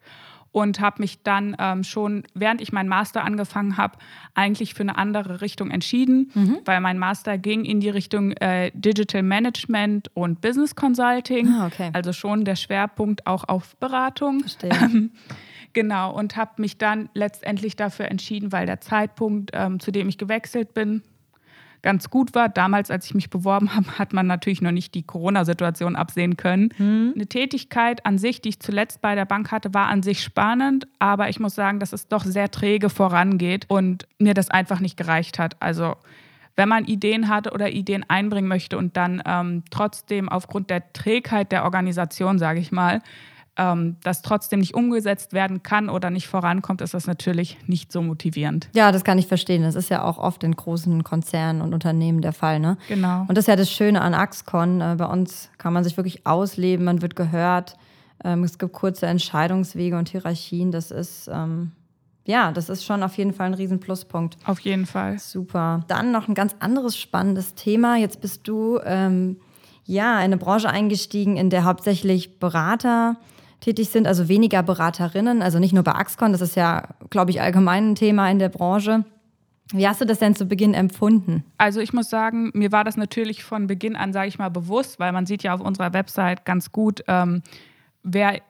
Und 0.55 0.79
habe 0.79 1.03
mich 1.03 1.21
dann 1.25 1.57
ähm, 1.59 1.83
schon, 1.83 2.23
während 2.33 2.61
ich 2.61 2.73
meinen 2.73 2.89
Master 2.89 3.25
angefangen 3.25 3.77
habe, 3.77 3.99
eigentlich 4.35 4.75
für 4.75 4.85
eine 4.85 4.97
andere 4.97 5.41
Richtung 5.41 5.73
entschieden, 5.73 6.31
mhm. 6.33 6.59
weil 6.65 6.81
mein 6.81 6.97
Master 6.97 7.39
ging 7.39 7.65
in 7.65 7.81
die 7.81 7.89
Richtung 7.89 8.31
äh, 8.37 8.71
Digital 8.73 9.25
Management 9.25 10.13
und 10.15 10.41
Business 10.41 10.77
Consulting. 10.77 11.49
Ah, 11.49 11.67
okay. 11.67 11.91
Also 11.93 12.13
schon 12.13 12.45
der 12.45 12.55
Schwerpunkt 12.55 13.27
auch 13.27 13.49
auf 13.49 13.75
Beratung. 13.79 14.43
Verstehe. 14.43 15.11
genau, 15.73 16.15
und 16.15 16.37
habe 16.37 16.53
mich 16.63 16.79
dann 16.79 17.09
letztendlich 17.15 17.75
dafür 17.75 18.07
entschieden, 18.07 18.53
weil 18.53 18.67
der 18.67 18.81
Zeitpunkt, 18.81 19.51
ähm, 19.55 19.81
zu 19.81 19.91
dem 19.91 20.09
ich 20.09 20.19
gewechselt 20.19 20.73
bin, 20.73 21.03
ganz 21.85 22.11
gut 22.11 22.35
war. 22.35 22.49
Damals, 22.49 22.91
als 22.91 23.07
ich 23.07 23.15
mich 23.15 23.31
beworben 23.31 23.77
habe, 23.77 23.99
hat 23.99 24.13
man 24.13 24.27
natürlich 24.27 24.63
noch 24.63 24.73
nicht 24.73 24.95
die 24.95 25.05
Corona-Situation 25.05 25.95
absehen 25.95 26.37
können. 26.37 26.71
Mhm. 26.77 27.13
Eine 27.15 27.27
Tätigkeit 27.27 28.05
an 28.05 28.19
sich, 28.19 28.41
die 28.43 28.49
ich 28.49 28.61
zuletzt 28.61 29.01
bei 29.01 29.15
der 29.15 29.27
Bank 29.27 29.53
hatte, 29.53 29.73
war 29.73 29.87
an 29.87 30.03
sich 30.03 30.23
spannend, 30.23 30.89
aber 30.99 31.29
ich 31.29 31.39
muss 31.39 31.55
sagen, 31.55 31.79
dass 31.79 31.93
es 31.93 32.09
doch 32.09 32.25
sehr 32.25 32.51
träge 32.51 32.91
vorangeht 32.91 33.67
und 33.69 34.09
mir 34.19 34.35
das 34.35 34.51
einfach 34.51 34.81
nicht 34.81 34.97
gereicht 34.97 35.39
hat. 35.39 35.63
Also 35.63 35.95
wenn 36.57 36.69
man 36.69 36.85
Ideen 36.85 37.29
hat 37.29 37.53
oder 37.53 37.71
Ideen 37.71 38.05
einbringen 38.09 38.49
möchte 38.49 38.79
und 38.79 38.97
dann 38.97 39.23
ähm, 39.27 39.63
trotzdem 39.71 40.29
aufgrund 40.29 40.71
der 40.71 40.93
Trägheit 40.93 41.53
der 41.53 41.65
Organisation, 41.65 42.39
sage 42.39 42.61
ich 42.61 42.73
mal, 42.73 43.03
ähm, 43.57 43.97
das 44.03 44.23
trotzdem 44.23 44.61
nicht 44.61 44.75
umgesetzt 44.75 45.33
werden 45.33 45.63
kann 45.63 45.89
oder 45.89 46.11
nicht 46.11 46.27
vorankommt, 46.27 46.81
ist 46.81 46.95
das 46.95 47.07
natürlich 47.07 47.57
nicht 47.67 47.93
so 47.93 48.03
motivierend. 48.03 48.69
Ja, 48.75 48.91
das 48.91 49.05
kann 49.05 49.19
ich 49.19 49.27
verstehen. 49.27 49.63
Das 49.63 49.75
ist 49.75 49.91
ja 49.91 50.03
auch 50.03 50.19
oft 50.19 50.43
in 50.43 50.55
großen 50.57 51.05
Konzernen 51.05 51.63
und 51.63 51.73
Unternehmen 51.73 52.21
der 52.21 52.33
Fall. 52.33 52.59
Ne? 52.59 52.77
Genau. 52.89 53.21
Und 53.29 53.37
das 53.37 53.45
ist 53.45 53.49
ja 53.49 53.57
das 53.57 53.71
Schöne 53.71 54.01
an 54.01 54.15
Axcon. 54.15 54.81
Äh, 54.81 54.97
bei 54.99 55.07
uns 55.07 55.51
kann 55.59 55.73
man 55.73 55.85
sich 55.85 55.97
wirklich 55.97 56.27
ausleben, 56.27 56.85
man 56.85 57.03
wird 57.03 57.17
gehört. 57.17 57.77
Ähm, 58.25 58.43
es 58.43 58.59
gibt 58.59 58.73
kurze 58.73 59.07
Entscheidungswege 59.07 59.97
und 59.97 60.09
Hierarchien. 60.09 60.73
Das 60.73 60.91
ist. 60.91 61.29
Ähm 61.33 61.73
ja, 62.27 62.53
das 62.53 62.71
ist 62.71 62.87
schon 62.87 63.03
auf 63.03 63.19
jeden 63.19 63.35
Fall 63.35 63.49
ein 63.49 63.55
Riesenpluspunkt. 63.55 64.39
Auf 64.47 64.59
jeden 64.61 64.87
Fall. 64.87 65.19
Super. 65.19 65.85
Dann 65.89 66.11
noch 66.11 66.27
ein 66.27 66.35
ganz 66.35 66.57
anderes 66.59 66.97
spannendes 66.97 67.55
Thema. 67.55 67.99
Jetzt 67.99 68.23
bist 68.23 68.49
du 68.49 68.81
ähm, 68.83 69.37
ja 69.85 70.17
in 70.21 70.25
eine 70.25 70.39
Branche 70.39 70.71
eingestiegen, 70.71 71.37
in 71.37 71.51
der 71.51 71.65
hauptsächlich 71.65 72.39
Berater 72.39 73.17
tätig 73.65 73.89
sind, 73.89 74.07
also 74.07 74.29
weniger 74.29 74.63
Beraterinnen, 74.63 75.41
also 75.41 75.59
nicht 75.59 75.73
nur 75.73 75.83
bei 75.83 75.93
Axcon, 75.93 76.33
das 76.33 76.43
ist 76.43 76.55
ja, 76.55 76.89
glaube 77.09 77.31
ich, 77.31 77.41
allgemein 77.41 77.93
ein 77.93 77.95
Thema 77.95 78.31
in 78.31 78.39
der 78.39 78.51
Branche. 78.51 79.05
Wie 79.73 79.89
hast 79.89 80.03
du 80.03 80.05
das 80.05 80.19
denn 80.19 80.37
zu 80.37 80.45
Beginn 80.45 80.75
empfunden? 80.75 81.45
Also 81.57 81.81
ich 81.81 81.95
muss 81.95 82.11
sagen, 82.11 82.51
mir 82.53 82.73
war 82.73 82.85
das 82.85 82.99
natürlich 82.99 83.43
von 83.43 83.67
Beginn 83.67 83.97
an, 83.97 84.13
sage 84.13 84.29
ich 84.29 84.39
mal, 84.39 84.51
bewusst, 84.51 85.01
weil 85.01 85.13
man 85.13 85.25
sieht 85.25 85.43
ja 85.43 85.55
auf 85.55 85.63
unserer 85.63 85.95
Website 85.95 86.45
ganz 86.45 86.73
gut, 86.73 87.03
ähm, 87.09 87.43
wer 88.03 88.43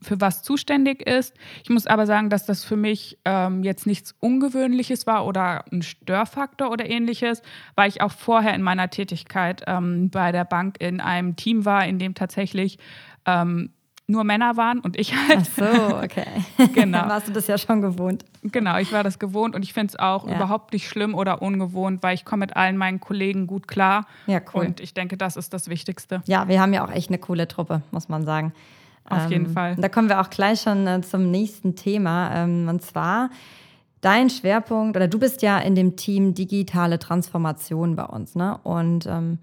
für 0.00 0.20
was 0.20 0.44
zuständig 0.44 1.02
ist. 1.06 1.34
Ich 1.64 1.70
muss 1.70 1.88
aber 1.88 2.06
sagen, 2.06 2.30
dass 2.30 2.46
das 2.46 2.62
für 2.62 2.76
mich 2.76 3.18
ähm, 3.24 3.64
jetzt 3.64 3.86
nichts 3.86 4.14
Ungewöhnliches 4.20 5.08
war 5.08 5.26
oder 5.26 5.64
ein 5.72 5.82
Störfaktor 5.82 6.70
oder 6.70 6.88
ähnliches, 6.88 7.42
weil 7.74 7.88
ich 7.88 8.00
auch 8.00 8.12
vorher 8.12 8.54
in 8.54 8.62
meiner 8.62 8.88
Tätigkeit 8.90 9.64
ähm, 9.66 10.08
bei 10.08 10.30
der 10.30 10.44
Bank 10.44 10.76
in 10.78 11.00
einem 11.00 11.34
Team 11.34 11.64
war, 11.64 11.84
in 11.84 11.98
dem 11.98 12.14
tatsächlich 12.14 12.78
ähm, 13.26 13.70
nur 14.06 14.24
Männer 14.24 14.56
waren 14.56 14.80
und 14.80 14.98
ich 14.98 15.14
halt. 15.14 15.40
Ach 15.40 15.46
so, 15.46 15.96
okay. 15.96 16.26
genau. 16.74 17.00
Dann 17.00 17.08
warst 17.08 17.28
du 17.28 17.32
das 17.32 17.46
ja 17.46 17.56
schon 17.56 17.80
gewohnt. 17.80 18.24
Genau, 18.42 18.78
ich 18.78 18.92
war 18.92 19.04
das 19.04 19.18
gewohnt 19.18 19.54
und 19.54 19.62
ich 19.62 19.72
finde 19.72 19.92
es 19.92 19.98
auch 19.98 20.26
ja. 20.26 20.36
überhaupt 20.36 20.72
nicht 20.72 20.88
schlimm 20.88 21.14
oder 21.14 21.42
ungewohnt, 21.42 22.02
weil 22.02 22.14
ich 22.14 22.24
komme 22.24 22.40
mit 22.40 22.56
allen 22.56 22.76
meinen 22.76 23.00
Kollegen 23.00 23.46
gut 23.46 23.68
klar. 23.68 24.06
Ja, 24.26 24.40
cool. 24.54 24.66
Und 24.66 24.80
ich 24.80 24.94
denke, 24.94 25.16
das 25.16 25.36
ist 25.36 25.54
das 25.54 25.68
Wichtigste. 25.68 26.22
Ja, 26.26 26.48
wir 26.48 26.60
haben 26.60 26.72
ja 26.72 26.84
auch 26.84 26.90
echt 26.90 27.10
eine 27.10 27.18
coole 27.18 27.48
Truppe, 27.48 27.82
muss 27.90 28.08
man 28.08 28.24
sagen. 28.24 28.52
Auf 29.08 29.24
ähm, 29.24 29.30
jeden 29.30 29.46
Fall. 29.48 29.76
Da 29.76 29.88
kommen 29.88 30.08
wir 30.08 30.20
auch 30.20 30.30
gleich 30.30 30.60
schon 30.60 30.86
äh, 30.86 31.00
zum 31.02 31.30
nächsten 31.30 31.76
Thema. 31.76 32.34
Ähm, 32.34 32.68
und 32.68 32.82
zwar 32.82 33.30
dein 34.00 34.30
Schwerpunkt, 34.30 34.96
oder 34.96 35.08
du 35.08 35.18
bist 35.18 35.42
ja 35.42 35.58
in 35.58 35.74
dem 35.74 35.96
Team 35.96 36.34
digitale 36.34 36.98
Transformation 36.98 37.96
bei 37.96 38.04
uns, 38.04 38.34
ne? 38.34 38.58
Und 38.64 39.06
ähm, 39.06 39.38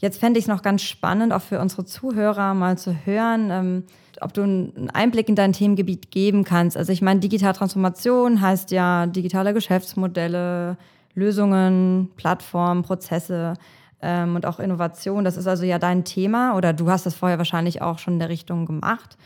Jetzt 0.00 0.18
fände 0.18 0.38
ich 0.38 0.44
es 0.44 0.48
noch 0.48 0.62
ganz 0.62 0.82
spannend, 0.82 1.32
auch 1.32 1.42
für 1.42 1.60
unsere 1.60 1.84
Zuhörer 1.84 2.54
mal 2.54 2.78
zu 2.78 2.96
hören, 3.04 3.50
ähm, 3.50 3.84
ob 4.20 4.32
du 4.32 4.42
einen 4.42 4.90
Einblick 4.90 5.28
in 5.28 5.36
dein 5.36 5.52
Themengebiet 5.52 6.10
geben 6.10 6.44
kannst. 6.44 6.76
Also 6.76 6.90
ich 6.92 7.02
meine, 7.02 7.20
digitale 7.20 7.54
Transformation 7.54 8.40
heißt 8.40 8.70
ja 8.70 9.06
digitale 9.06 9.52
Geschäftsmodelle, 9.52 10.78
Lösungen, 11.14 12.10
Plattformen, 12.16 12.82
Prozesse 12.82 13.54
ähm, 14.00 14.36
und 14.36 14.46
auch 14.46 14.58
Innovation. 14.58 15.24
Das 15.24 15.36
ist 15.36 15.46
also 15.46 15.64
ja 15.64 15.78
dein 15.78 16.04
Thema 16.04 16.56
oder 16.56 16.72
du 16.72 16.90
hast 16.90 17.04
das 17.04 17.14
vorher 17.14 17.38
wahrscheinlich 17.38 17.82
auch 17.82 17.98
schon 17.98 18.14
in 18.14 18.20
der 18.20 18.30
Richtung 18.30 18.64
gemacht. 18.64 19.18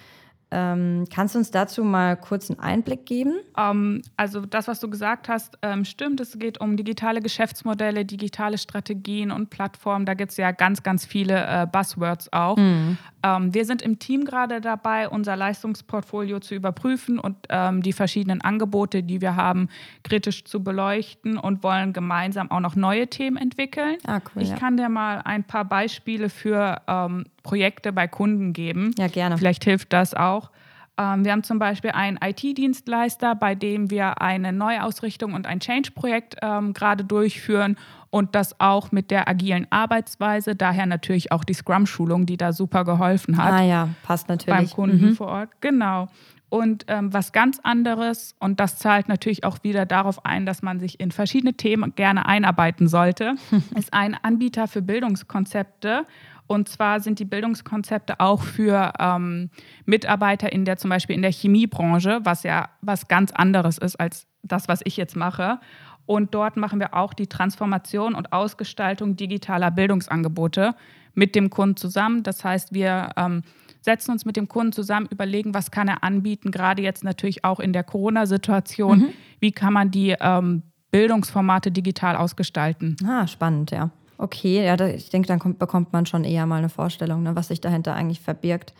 Ähm, 0.55 1.05
kannst 1.13 1.35
du 1.35 1.41
uns 1.41 1.51
dazu 1.51 1.83
mal 1.83 2.17
kurz 2.17 2.49
einen 2.49 2.61
Einblick 2.61 3.07
geben? 3.07 3.41
Um, 3.57 3.97
ähm, 3.97 4.03
also 4.17 4.47
das, 4.47 4.69
was 4.69 4.79
du 4.79 4.89
gesagt 4.89 5.29
hast, 5.29 5.59
ähm, 5.63 5.85
stimmt. 5.85 6.21
Es 6.21 6.39
geht 6.39 6.61
um 6.61 6.77
digitale 6.77 7.21
Geschäftsmodelle, 7.21 8.05
digitale 8.05 8.57
Strategien 8.57 9.33
und 9.33 9.51
Plattformen. 9.51 10.07
Da 10.07 10.15
gibt 10.15 10.31
es 10.31 10.37
ja 10.37 10.53
ganz, 10.53 10.85
ganz 10.85 11.05
viele 11.05 11.35
äh, 11.35 11.67
Buzzwords 11.67 12.33
auch. 12.33 12.57
Mhm. 12.57 12.99
Ähm, 13.25 13.55
wir 13.55 13.65
sind 13.65 13.81
im 13.81 13.99
Team 13.99 14.27
gerade 14.27 14.61
dabei, 14.61 15.09
unser 15.09 15.35
Leistungsportfolio 15.35 16.41
zu 16.41 16.55
überprüfen 16.55 17.19
und 17.19 17.37
ähm, 17.49 17.83
die 17.83 17.95
verschiedenen 17.95 18.43
Angebote, 18.43 19.03
die 19.03 19.23
wir 19.23 19.35
haben, 19.35 19.71
kritisch 20.03 20.45
zu 20.45 20.63
beleuchten 20.63 21.39
und 21.39 21.63
wollen 21.63 21.95
gemeinsam 21.95 22.51
auch 22.51 22.61
noch 22.61 22.77
neue 22.77 23.07
Themen 23.09 23.39
entwickeln. 23.39 23.97
Ah, 24.07 24.21
cool, 24.37 24.43
ich 24.43 24.51
ja. 24.51 24.57
kann 24.57 24.77
dir 24.77 24.91
mal 24.91 25.23
ein 25.25 25.43
paar 25.43 25.65
Beispiele 25.65 26.29
für 26.29 26.83
ähm, 26.87 27.25
Projekte 27.43 27.93
bei 27.93 28.07
Kunden 28.07 28.53
geben. 28.53 28.95
Ja, 28.99 29.09
gerne. 29.09 29.39
Vielleicht 29.39 29.65
hilft 29.65 29.95
das 29.95 30.13
auch. 30.13 30.51
Ähm, 30.97 31.25
wir 31.25 31.33
haben 31.33 31.43
zum 31.43 31.59
Beispiel 31.59 31.91
einen 31.91 32.19
IT-Dienstleister, 32.23 33.35
bei 33.35 33.55
dem 33.55 33.91
wir 33.91 34.21
eine 34.21 34.53
Neuausrichtung 34.53 35.35
und 35.35 35.47
ein 35.47 35.61
Change-Projekt 35.61 36.37
ähm, 36.43 36.73
gerade 36.73 37.05
durchführen 37.05 37.77
und 38.11 38.35
das 38.37 38.61
auch 38.61 38.93
mit 38.93 39.11
der 39.11 39.29
agilen 39.29 39.67
Arbeitsweise, 39.71 40.55
daher 40.55 40.87
natürlich 40.87 41.33
auch 41.33 41.43
die 41.43 41.55
Scrum-Schulung, 41.55 42.27
die 42.27 42.37
da 42.37 42.53
super 42.53 42.85
geholfen 42.85 43.37
hat. 43.37 43.53
Ah 43.53 43.63
ja, 43.63 43.89
passt 44.05 44.29
natürlich. 44.29 44.57
Beim 44.57 44.71
Kunden 44.71 45.09
mhm. 45.09 45.15
vor 45.17 45.29
Ort, 45.29 45.51
genau. 45.61 46.09
Und 46.49 46.85
ähm, 46.87 47.13
was 47.13 47.33
ganz 47.33 47.59
anderes, 47.65 48.37
und 48.39 48.61
das 48.61 48.79
zahlt 48.79 49.09
natürlich 49.09 49.43
auch 49.43 49.65
wieder 49.65 49.87
darauf 49.87 50.25
ein, 50.25 50.47
dass 50.47 50.63
man 50.63 50.79
sich 50.79 51.01
in 51.01 51.11
verschiedene 51.11 51.55
Themen 51.55 51.97
gerne 51.97 52.27
einarbeiten 52.27 52.87
sollte, 52.87 53.35
ist 53.77 53.93
ein 53.93 54.17
Anbieter 54.23 54.69
für 54.69 54.81
Bildungskonzepte 54.81 56.07
und 56.47 56.69
zwar 56.69 57.01
sind 57.01 57.19
die 57.19 57.25
Bildungskonzepte 57.25 58.21
auch 58.21 58.43
für 58.43 58.93
ähm, 58.99 59.51
Mitarbeiter 59.87 60.53
in 60.53 60.65
der 60.65 60.77
zum 60.77 60.91
Beispiel 60.91 61.17
in 61.17 61.23
der 61.23 61.33
Chemiebranche, 61.33 62.21
was 62.25 62.43
ja 62.43 62.69
was 62.83 63.09
ganz 63.09 63.33
anderes 63.33 63.79
ist 63.79 63.99
als 63.99 64.27
das, 64.43 64.69
was 64.69 64.81
ich 64.85 64.97
jetzt 64.97 65.17
mache. 65.17 65.59
Und 66.07 66.35
dort 66.35 66.57
machen 66.59 66.81
wir 66.81 66.95
auch 66.95 67.15
die 67.15 67.29
Transformation 67.29 68.15
und 68.15 68.33
Ausgestaltung 68.33 69.17
digitaler 69.17 69.71
Bildungsangebote 69.71 70.75
mit 71.15 71.35
dem 71.35 71.49
Kunden 71.49 71.77
zusammen. 71.77 72.23
Das 72.23 72.45
heißt, 72.45 72.75
wir 72.75 73.11
ähm, 73.17 73.43
setzen 73.81 74.11
uns 74.11 74.27
mit 74.27 74.37
dem 74.37 74.49
Kunden 74.49 74.73
zusammen, 74.73 75.07
überlegen, 75.11 75.55
was 75.55 75.71
kann 75.71 75.89
er 75.89 76.05
anbieten, 76.05 76.51
gerade 76.51 76.83
jetzt 76.83 77.05
natürlich 77.05 77.45
auch 77.45 77.61
in 77.61 77.73
der 77.73 77.85
Corona-Situation. 77.85 78.99
Mhm. 78.99 79.09
Wie 79.41 79.53
kann 79.53 79.73
man 79.73 79.91
die 79.91 80.15
ähm, 80.21 80.63
Bildungsformate 80.91 81.71
digital 81.71 82.17
ausgestalten? 82.17 82.97
Ah, 83.07 83.27
spannend, 83.27 83.71
ja. 83.71 83.91
Okay, 84.25 84.65
ja, 84.65 84.81
ich 84.87 85.11
denke, 85.11 85.29
dann 85.29 85.39
kommt, 85.39 85.59
bekommt 85.59 85.93
man 85.93 86.07
schon 86.07 86.25
eher 86.25 86.47
mal 86.47 86.57
eine 86.57 86.71
Vorstellung, 86.71 87.23
ne, 87.23 87.37
was 87.37 87.49
sich 87.49 87.61
dahinter 87.61 87.95
eigentlich 87.95 88.21
verbirgt. 88.21 88.73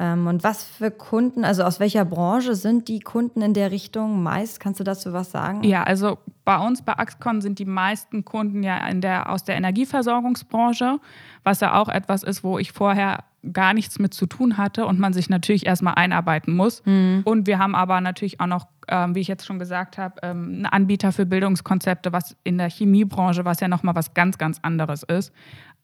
Ähm, 0.00 0.26
und 0.26 0.42
was 0.42 0.64
für 0.64 0.90
Kunden, 0.90 1.44
also 1.44 1.62
aus 1.62 1.78
welcher 1.78 2.06
Branche 2.06 2.54
sind 2.54 2.88
die 2.88 3.00
Kunden 3.00 3.42
in 3.42 3.52
der 3.52 3.70
Richtung 3.70 4.22
meist? 4.22 4.58
Kannst 4.58 4.80
du 4.80 4.84
dazu 4.84 5.12
was 5.12 5.30
sagen? 5.30 5.62
Ja, 5.62 5.82
also 5.82 6.16
bei 6.46 6.58
uns 6.58 6.80
bei 6.80 6.94
Axcon 6.94 7.42
sind 7.42 7.58
die 7.58 7.66
meisten 7.66 8.24
Kunden 8.24 8.62
ja 8.62 8.88
in 8.88 9.02
der, 9.02 9.30
aus 9.30 9.44
der 9.44 9.56
Energieversorgungsbranche, 9.56 10.98
was 11.44 11.60
ja 11.60 11.78
auch 11.78 11.90
etwas 11.90 12.22
ist, 12.22 12.42
wo 12.42 12.58
ich 12.58 12.72
vorher 12.72 13.24
gar 13.52 13.74
nichts 13.74 13.98
mit 13.98 14.14
zu 14.14 14.24
tun 14.24 14.56
hatte 14.56 14.86
und 14.86 14.98
man 14.98 15.12
sich 15.12 15.28
natürlich 15.28 15.66
erstmal 15.66 15.94
einarbeiten 15.94 16.56
muss. 16.56 16.82
Mhm. 16.86 17.20
Und 17.24 17.46
wir 17.46 17.58
haben 17.58 17.74
aber 17.74 18.00
natürlich 18.00 18.40
auch 18.40 18.46
noch, 18.46 18.68
ähm, 18.88 19.14
wie 19.14 19.20
ich 19.20 19.28
jetzt 19.28 19.44
schon 19.44 19.58
gesagt 19.58 19.98
habe, 19.98 20.14
ähm, 20.22 20.44
einen 20.46 20.66
Anbieter 20.66 21.12
für 21.12 21.26
Bildungskonzepte, 21.26 22.10
was 22.10 22.36
in 22.42 22.56
der 22.56 22.70
Chemiebranche, 22.70 23.44
was 23.44 23.60
ja 23.60 23.68
nochmal 23.68 23.94
was 23.94 24.14
ganz, 24.14 24.38
ganz 24.38 24.58
anderes 24.62 25.02
ist. 25.02 25.32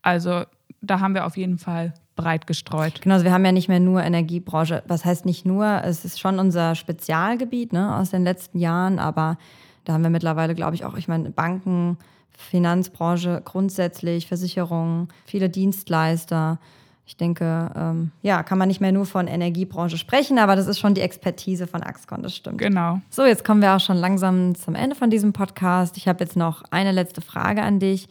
Also 0.01 0.45
da 0.81 1.01
haben 1.01 1.15
wir 1.15 1.27
auf 1.27 1.37
jeden 1.37 1.59
Fall 1.59 1.93
breit 2.17 2.47
gestreut. 2.47 3.03
Genau, 3.03 3.15
also 3.15 3.25
wir 3.25 3.33
haben 3.33 3.45
ja 3.45 3.53
nicht 3.53 3.69
mehr 3.69 3.81
nur 3.81 4.03
Energiebranche. 4.03 4.83
Was 4.89 5.05
heißt 5.05 5.27
nicht 5.27 5.47
nur? 5.47 5.83
Es 5.85 6.05
ist 6.05 6.19
schon 6.19 6.39
unser 6.39 6.75
Spezialgebiet 6.75 7.73
ne, 7.73 7.97
aus 7.97 8.11
den 8.11 8.25
letzten 8.25 8.59
Jahren, 8.59 8.99
aber 8.99 9.39
da 9.85 9.93
haben 9.93 10.03
wir 10.03 10.11
mittlerweile, 10.11 10.55
glaube 10.55 10.75
ich, 10.75 10.85
auch, 10.85 10.97
ich 10.97 11.07
meine, 11.07 11.31
Banken, 11.31 11.97
Finanzbranche 12.37 13.43
grundsätzlich, 13.45 14.27
Versicherungen, 14.27 15.09
viele 15.25 15.49
Dienstleister. 15.49 16.59
Ich 17.07 17.17
denke, 17.17 17.71
ähm, 17.77 18.11
ja, 18.23 18.43
kann 18.43 18.59
man 18.59 18.67
nicht 18.67 18.81
mehr 18.81 18.91
nur 18.91 19.07
von 19.07 19.29
Energiebranche 19.29 19.97
sprechen, 19.97 20.39
aber 20.39 20.57
das 20.57 20.67
ist 20.67 20.81
schon 20.81 20.95
die 20.95 21.03
Expertise 21.03 21.69
von 21.69 21.83
Axcon, 21.83 22.23
das 22.23 22.35
stimmt. 22.35 22.59
Genau. 22.59 23.01
So, 23.11 23.25
jetzt 23.25 23.45
kommen 23.45 23.63
wir 23.63 23.77
auch 23.77 23.81
schon 23.81 23.97
langsam 23.97 24.57
zum 24.57 24.75
Ende 24.75 24.97
von 24.97 25.09
diesem 25.09 25.33
Podcast. 25.33 25.97
Ich 25.97 26.09
habe 26.09 26.25
jetzt 26.25 26.37
noch 26.37 26.65
eine 26.71 26.91
letzte 26.91 27.21
Frage 27.21 27.63
an 27.63 27.79
dich. 27.79 28.09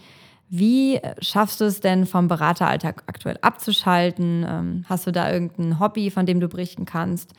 Wie 0.50 1.00
schaffst 1.20 1.60
du 1.60 1.66
es 1.66 1.82
denn 1.82 2.06
vom 2.06 2.28
Berateralltag 2.28 3.04
aktuell 3.08 3.38
abzuschalten? 3.42 4.46
Ähm, 4.48 4.86
hast 4.88 5.08
du 5.08 5.12
da 5.12 5.32
irgendein 5.32 5.80
Hobby, 5.80 6.12
von 6.12 6.26
dem 6.26 6.40
du 6.40 6.48
berichten 6.48 6.86
kannst? 6.86 7.34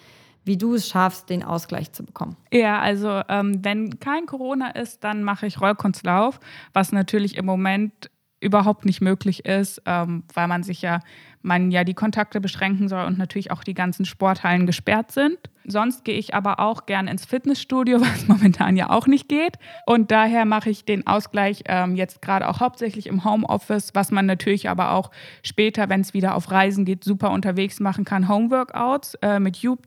wie 0.46 0.56
du 0.56 0.74
es 0.74 0.88
schaffst, 0.88 1.28
den 1.28 1.42
Ausgleich 1.42 1.92
zu 1.92 2.04
bekommen. 2.04 2.36
Ja, 2.52 2.78
also 2.80 3.20
ähm, 3.28 3.64
wenn 3.64 3.98
kein 3.98 4.26
Corona 4.26 4.70
ist, 4.70 5.02
dann 5.02 5.24
mache 5.24 5.46
ich 5.46 5.60
Rollkunstlauf, 5.60 6.38
was 6.72 6.92
natürlich 6.92 7.36
im 7.36 7.44
Moment 7.44 8.10
überhaupt 8.40 8.84
nicht 8.84 9.00
möglich 9.00 9.44
ist, 9.44 9.82
ähm, 9.86 10.24
weil 10.34 10.46
man 10.46 10.62
sich 10.62 10.82
ja, 10.82 11.00
man 11.42 11.70
ja 11.70 11.84
die 11.84 11.94
Kontakte 11.94 12.40
beschränken 12.40 12.88
soll 12.88 13.04
und 13.06 13.18
natürlich 13.18 13.50
auch 13.50 13.64
die 13.64 13.74
ganzen 13.74 14.04
Sporthallen 14.04 14.66
gesperrt 14.66 15.10
sind. 15.10 15.38
Sonst 15.64 16.04
gehe 16.04 16.18
ich 16.18 16.34
aber 16.34 16.60
auch 16.60 16.86
gern 16.86 17.08
ins 17.08 17.24
Fitnessstudio, 17.24 18.00
was 18.02 18.28
momentan 18.28 18.76
ja 18.76 18.90
auch 18.90 19.06
nicht 19.06 19.28
geht. 19.28 19.58
Und 19.86 20.10
daher 20.10 20.44
mache 20.44 20.70
ich 20.70 20.84
den 20.84 21.06
Ausgleich 21.06 21.64
ähm, 21.66 21.96
jetzt 21.96 22.20
gerade 22.20 22.48
auch 22.48 22.60
hauptsächlich 22.60 23.06
im 23.06 23.24
Homeoffice, 23.24 23.94
was 23.94 24.10
man 24.10 24.26
natürlich 24.26 24.68
aber 24.68 24.92
auch 24.92 25.10
später, 25.42 25.88
wenn 25.88 26.02
es 26.02 26.12
wieder 26.14 26.34
auf 26.34 26.50
Reisen 26.50 26.84
geht, 26.84 27.04
super 27.04 27.30
unterwegs 27.30 27.80
machen 27.80 28.04
kann. 28.04 28.28
Homeworkouts 28.28 29.14
äh, 29.22 29.40
mit 29.40 29.56
YouTube. 29.56 29.86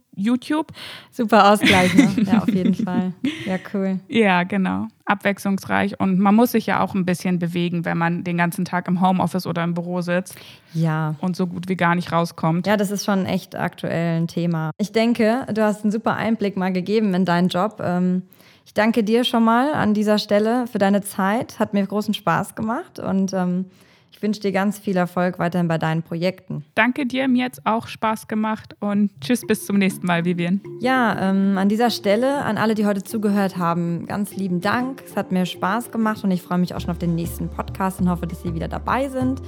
Super 1.11 1.51
Ausgleich, 1.51 1.93
ne? 1.93 2.09
ja, 2.25 2.39
auf 2.39 2.53
jeden 2.53 2.75
Fall. 2.75 3.13
Ja, 3.45 3.57
cool. 3.73 3.99
Ja, 4.07 4.43
genau. 4.43 4.87
Abwechslungsreich 5.05 5.99
und 5.99 6.19
man 6.19 6.35
muss 6.35 6.51
sich 6.51 6.67
ja 6.67 6.81
auch 6.81 6.93
ein 6.93 7.05
bisschen 7.05 7.39
bewegen, 7.39 7.83
wenn 7.83 7.97
man 7.97 8.23
den 8.23 8.37
ganzen 8.37 8.63
Tag 8.63 8.87
im 8.87 9.01
Homeoffice 9.01 9.47
oder 9.47 9.63
im 9.63 9.73
Büro 9.73 10.01
sitzt. 10.01 10.35
Ja. 10.73 11.15
Und 11.19 11.35
so 11.35 11.47
gut 11.47 11.67
wie 11.67 11.75
gar 11.75 11.95
nicht 11.95 12.11
rauskommt. 12.11 12.67
Ja, 12.67 12.77
das 12.77 12.91
ist 12.91 13.05
schon 13.05 13.25
echt 13.25 13.55
aktuell 13.55 14.21
ein 14.21 14.27
Thema. 14.27 14.71
Ich 14.77 14.91
denke, 14.91 15.47
du 15.51 15.63
hast 15.63 15.83
einen 15.83 15.91
super 15.91 16.15
Einblick 16.15 16.57
mal 16.57 16.71
gegeben 16.71 17.13
in 17.15 17.25
deinen 17.25 17.47
Job. 17.47 17.81
Ähm, 17.83 18.21
ich 18.65 18.75
danke 18.75 19.03
dir 19.03 19.23
schon 19.23 19.43
mal 19.43 19.73
an 19.73 19.95
dieser 19.95 20.19
Stelle 20.19 20.67
für 20.67 20.77
deine 20.77 21.01
Zeit. 21.01 21.57
Hat 21.57 21.73
mir 21.73 21.85
großen 21.85 22.13
Spaß 22.13 22.53
gemacht 22.53 22.99
und 22.99 23.33
ähm, 23.33 23.65
ich 24.11 24.21
wünsche 24.21 24.41
dir 24.41 24.51
ganz 24.51 24.79
viel 24.79 24.97
Erfolg 24.97 25.39
weiterhin 25.39 25.67
bei 25.67 25.77
deinen 25.77 26.03
Projekten. 26.03 26.65
Danke 26.75 27.05
dir, 27.05 27.27
mir 27.27 27.45
hat 27.45 27.59
auch 27.63 27.87
Spaß 27.87 28.27
gemacht 28.27 28.75
und 28.79 29.11
tschüss, 29.21 29.45
bis 29.47 29.65
zum 29.65 29.77
nächsten 29.77 30.05
Mal, 30.05 30.25
Vivian. 30.25 30.61
Ja, 30.79 31.29
ähm, 31.29 31.57
an 31.57 31.69
dieser 31.69 31.89
Stelle 31.89 32.43
an 32.43 32.57
alle, 32.57 32.75
die 32.75 32.85
heute 32.85 33.03
zugehört 33.03 33.57
haben, 33.57 34.05
ganz 34.07 34.35
lieben 34.35 34.61
Dank. 34.61 35.03
Es 35.05 35.15
hat 35.15 35.31
mir 35.31 35.45
Spaß 35.45 35.91
gemacht 35.91 36.23
und 36.23 36.31
ich 36.31 36.41
freue 36.41 36.57
mich 36.57 36.73
auch 36.73 36.79
schon 36.79 36.91
auf 36.91 36.99
den 36.99 37.15
nächsten 37.15 37.49
Podcast 37.49 38.01
und 38.01 38.09
hoffe, 38.09 38.27
dass 38.27 38.41
Sie 38.41 38.53
wieder 38.53 38.67
dabei 38.67 39.09
sind. 39.09 39.41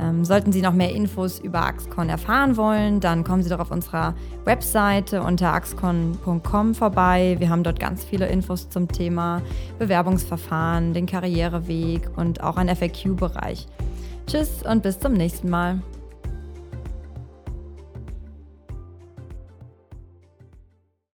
Ähm, 0.00 0.24
sollten 0.24 0.52
Sie 0.52 0.62
noch 0.62 0.72
mehr 0.72 0.94
Infos 0.94 1.40
über 1.40 1.62
Axcon 1.62 2.08
erfahren 2.08 2.56
wollen, 2.56 3.00
dann 3.00 3.24
kommen 3.24 3.42
Sie 3.42 3.50
doch 3.50 3.58
auf 3.58 3.70
unserer 3.70 4.14
Webseite 4.44 5.22
unter 5.22 5.52
axcon.com 5.52 6.74
vorbei. 6.74 7.36
Wir 7.38 7.50
haben 7.50 7.64
dort 7.64 7.80
ganz 7.80 8.04
viele 8.04 8.28
Infos 8.28 8.70
zum 8.70 8.88
Thema 8.88 9.42
Bewerbungsverfahren, 9.78 10.94
den 10.94 11.06
Karriereweg 11.06 12.10
und 12.16 12.42
auch 12.42 12.56
einen 12.56 12.74
FAQ-Bereich. 12.74 13.66
Tschüss 14.26 14.62
und 14.62 14.82
bis 14.82 15.00
zum 15.00 15.14
nächsten 15.14 15.50
Mal. 15.50 15.80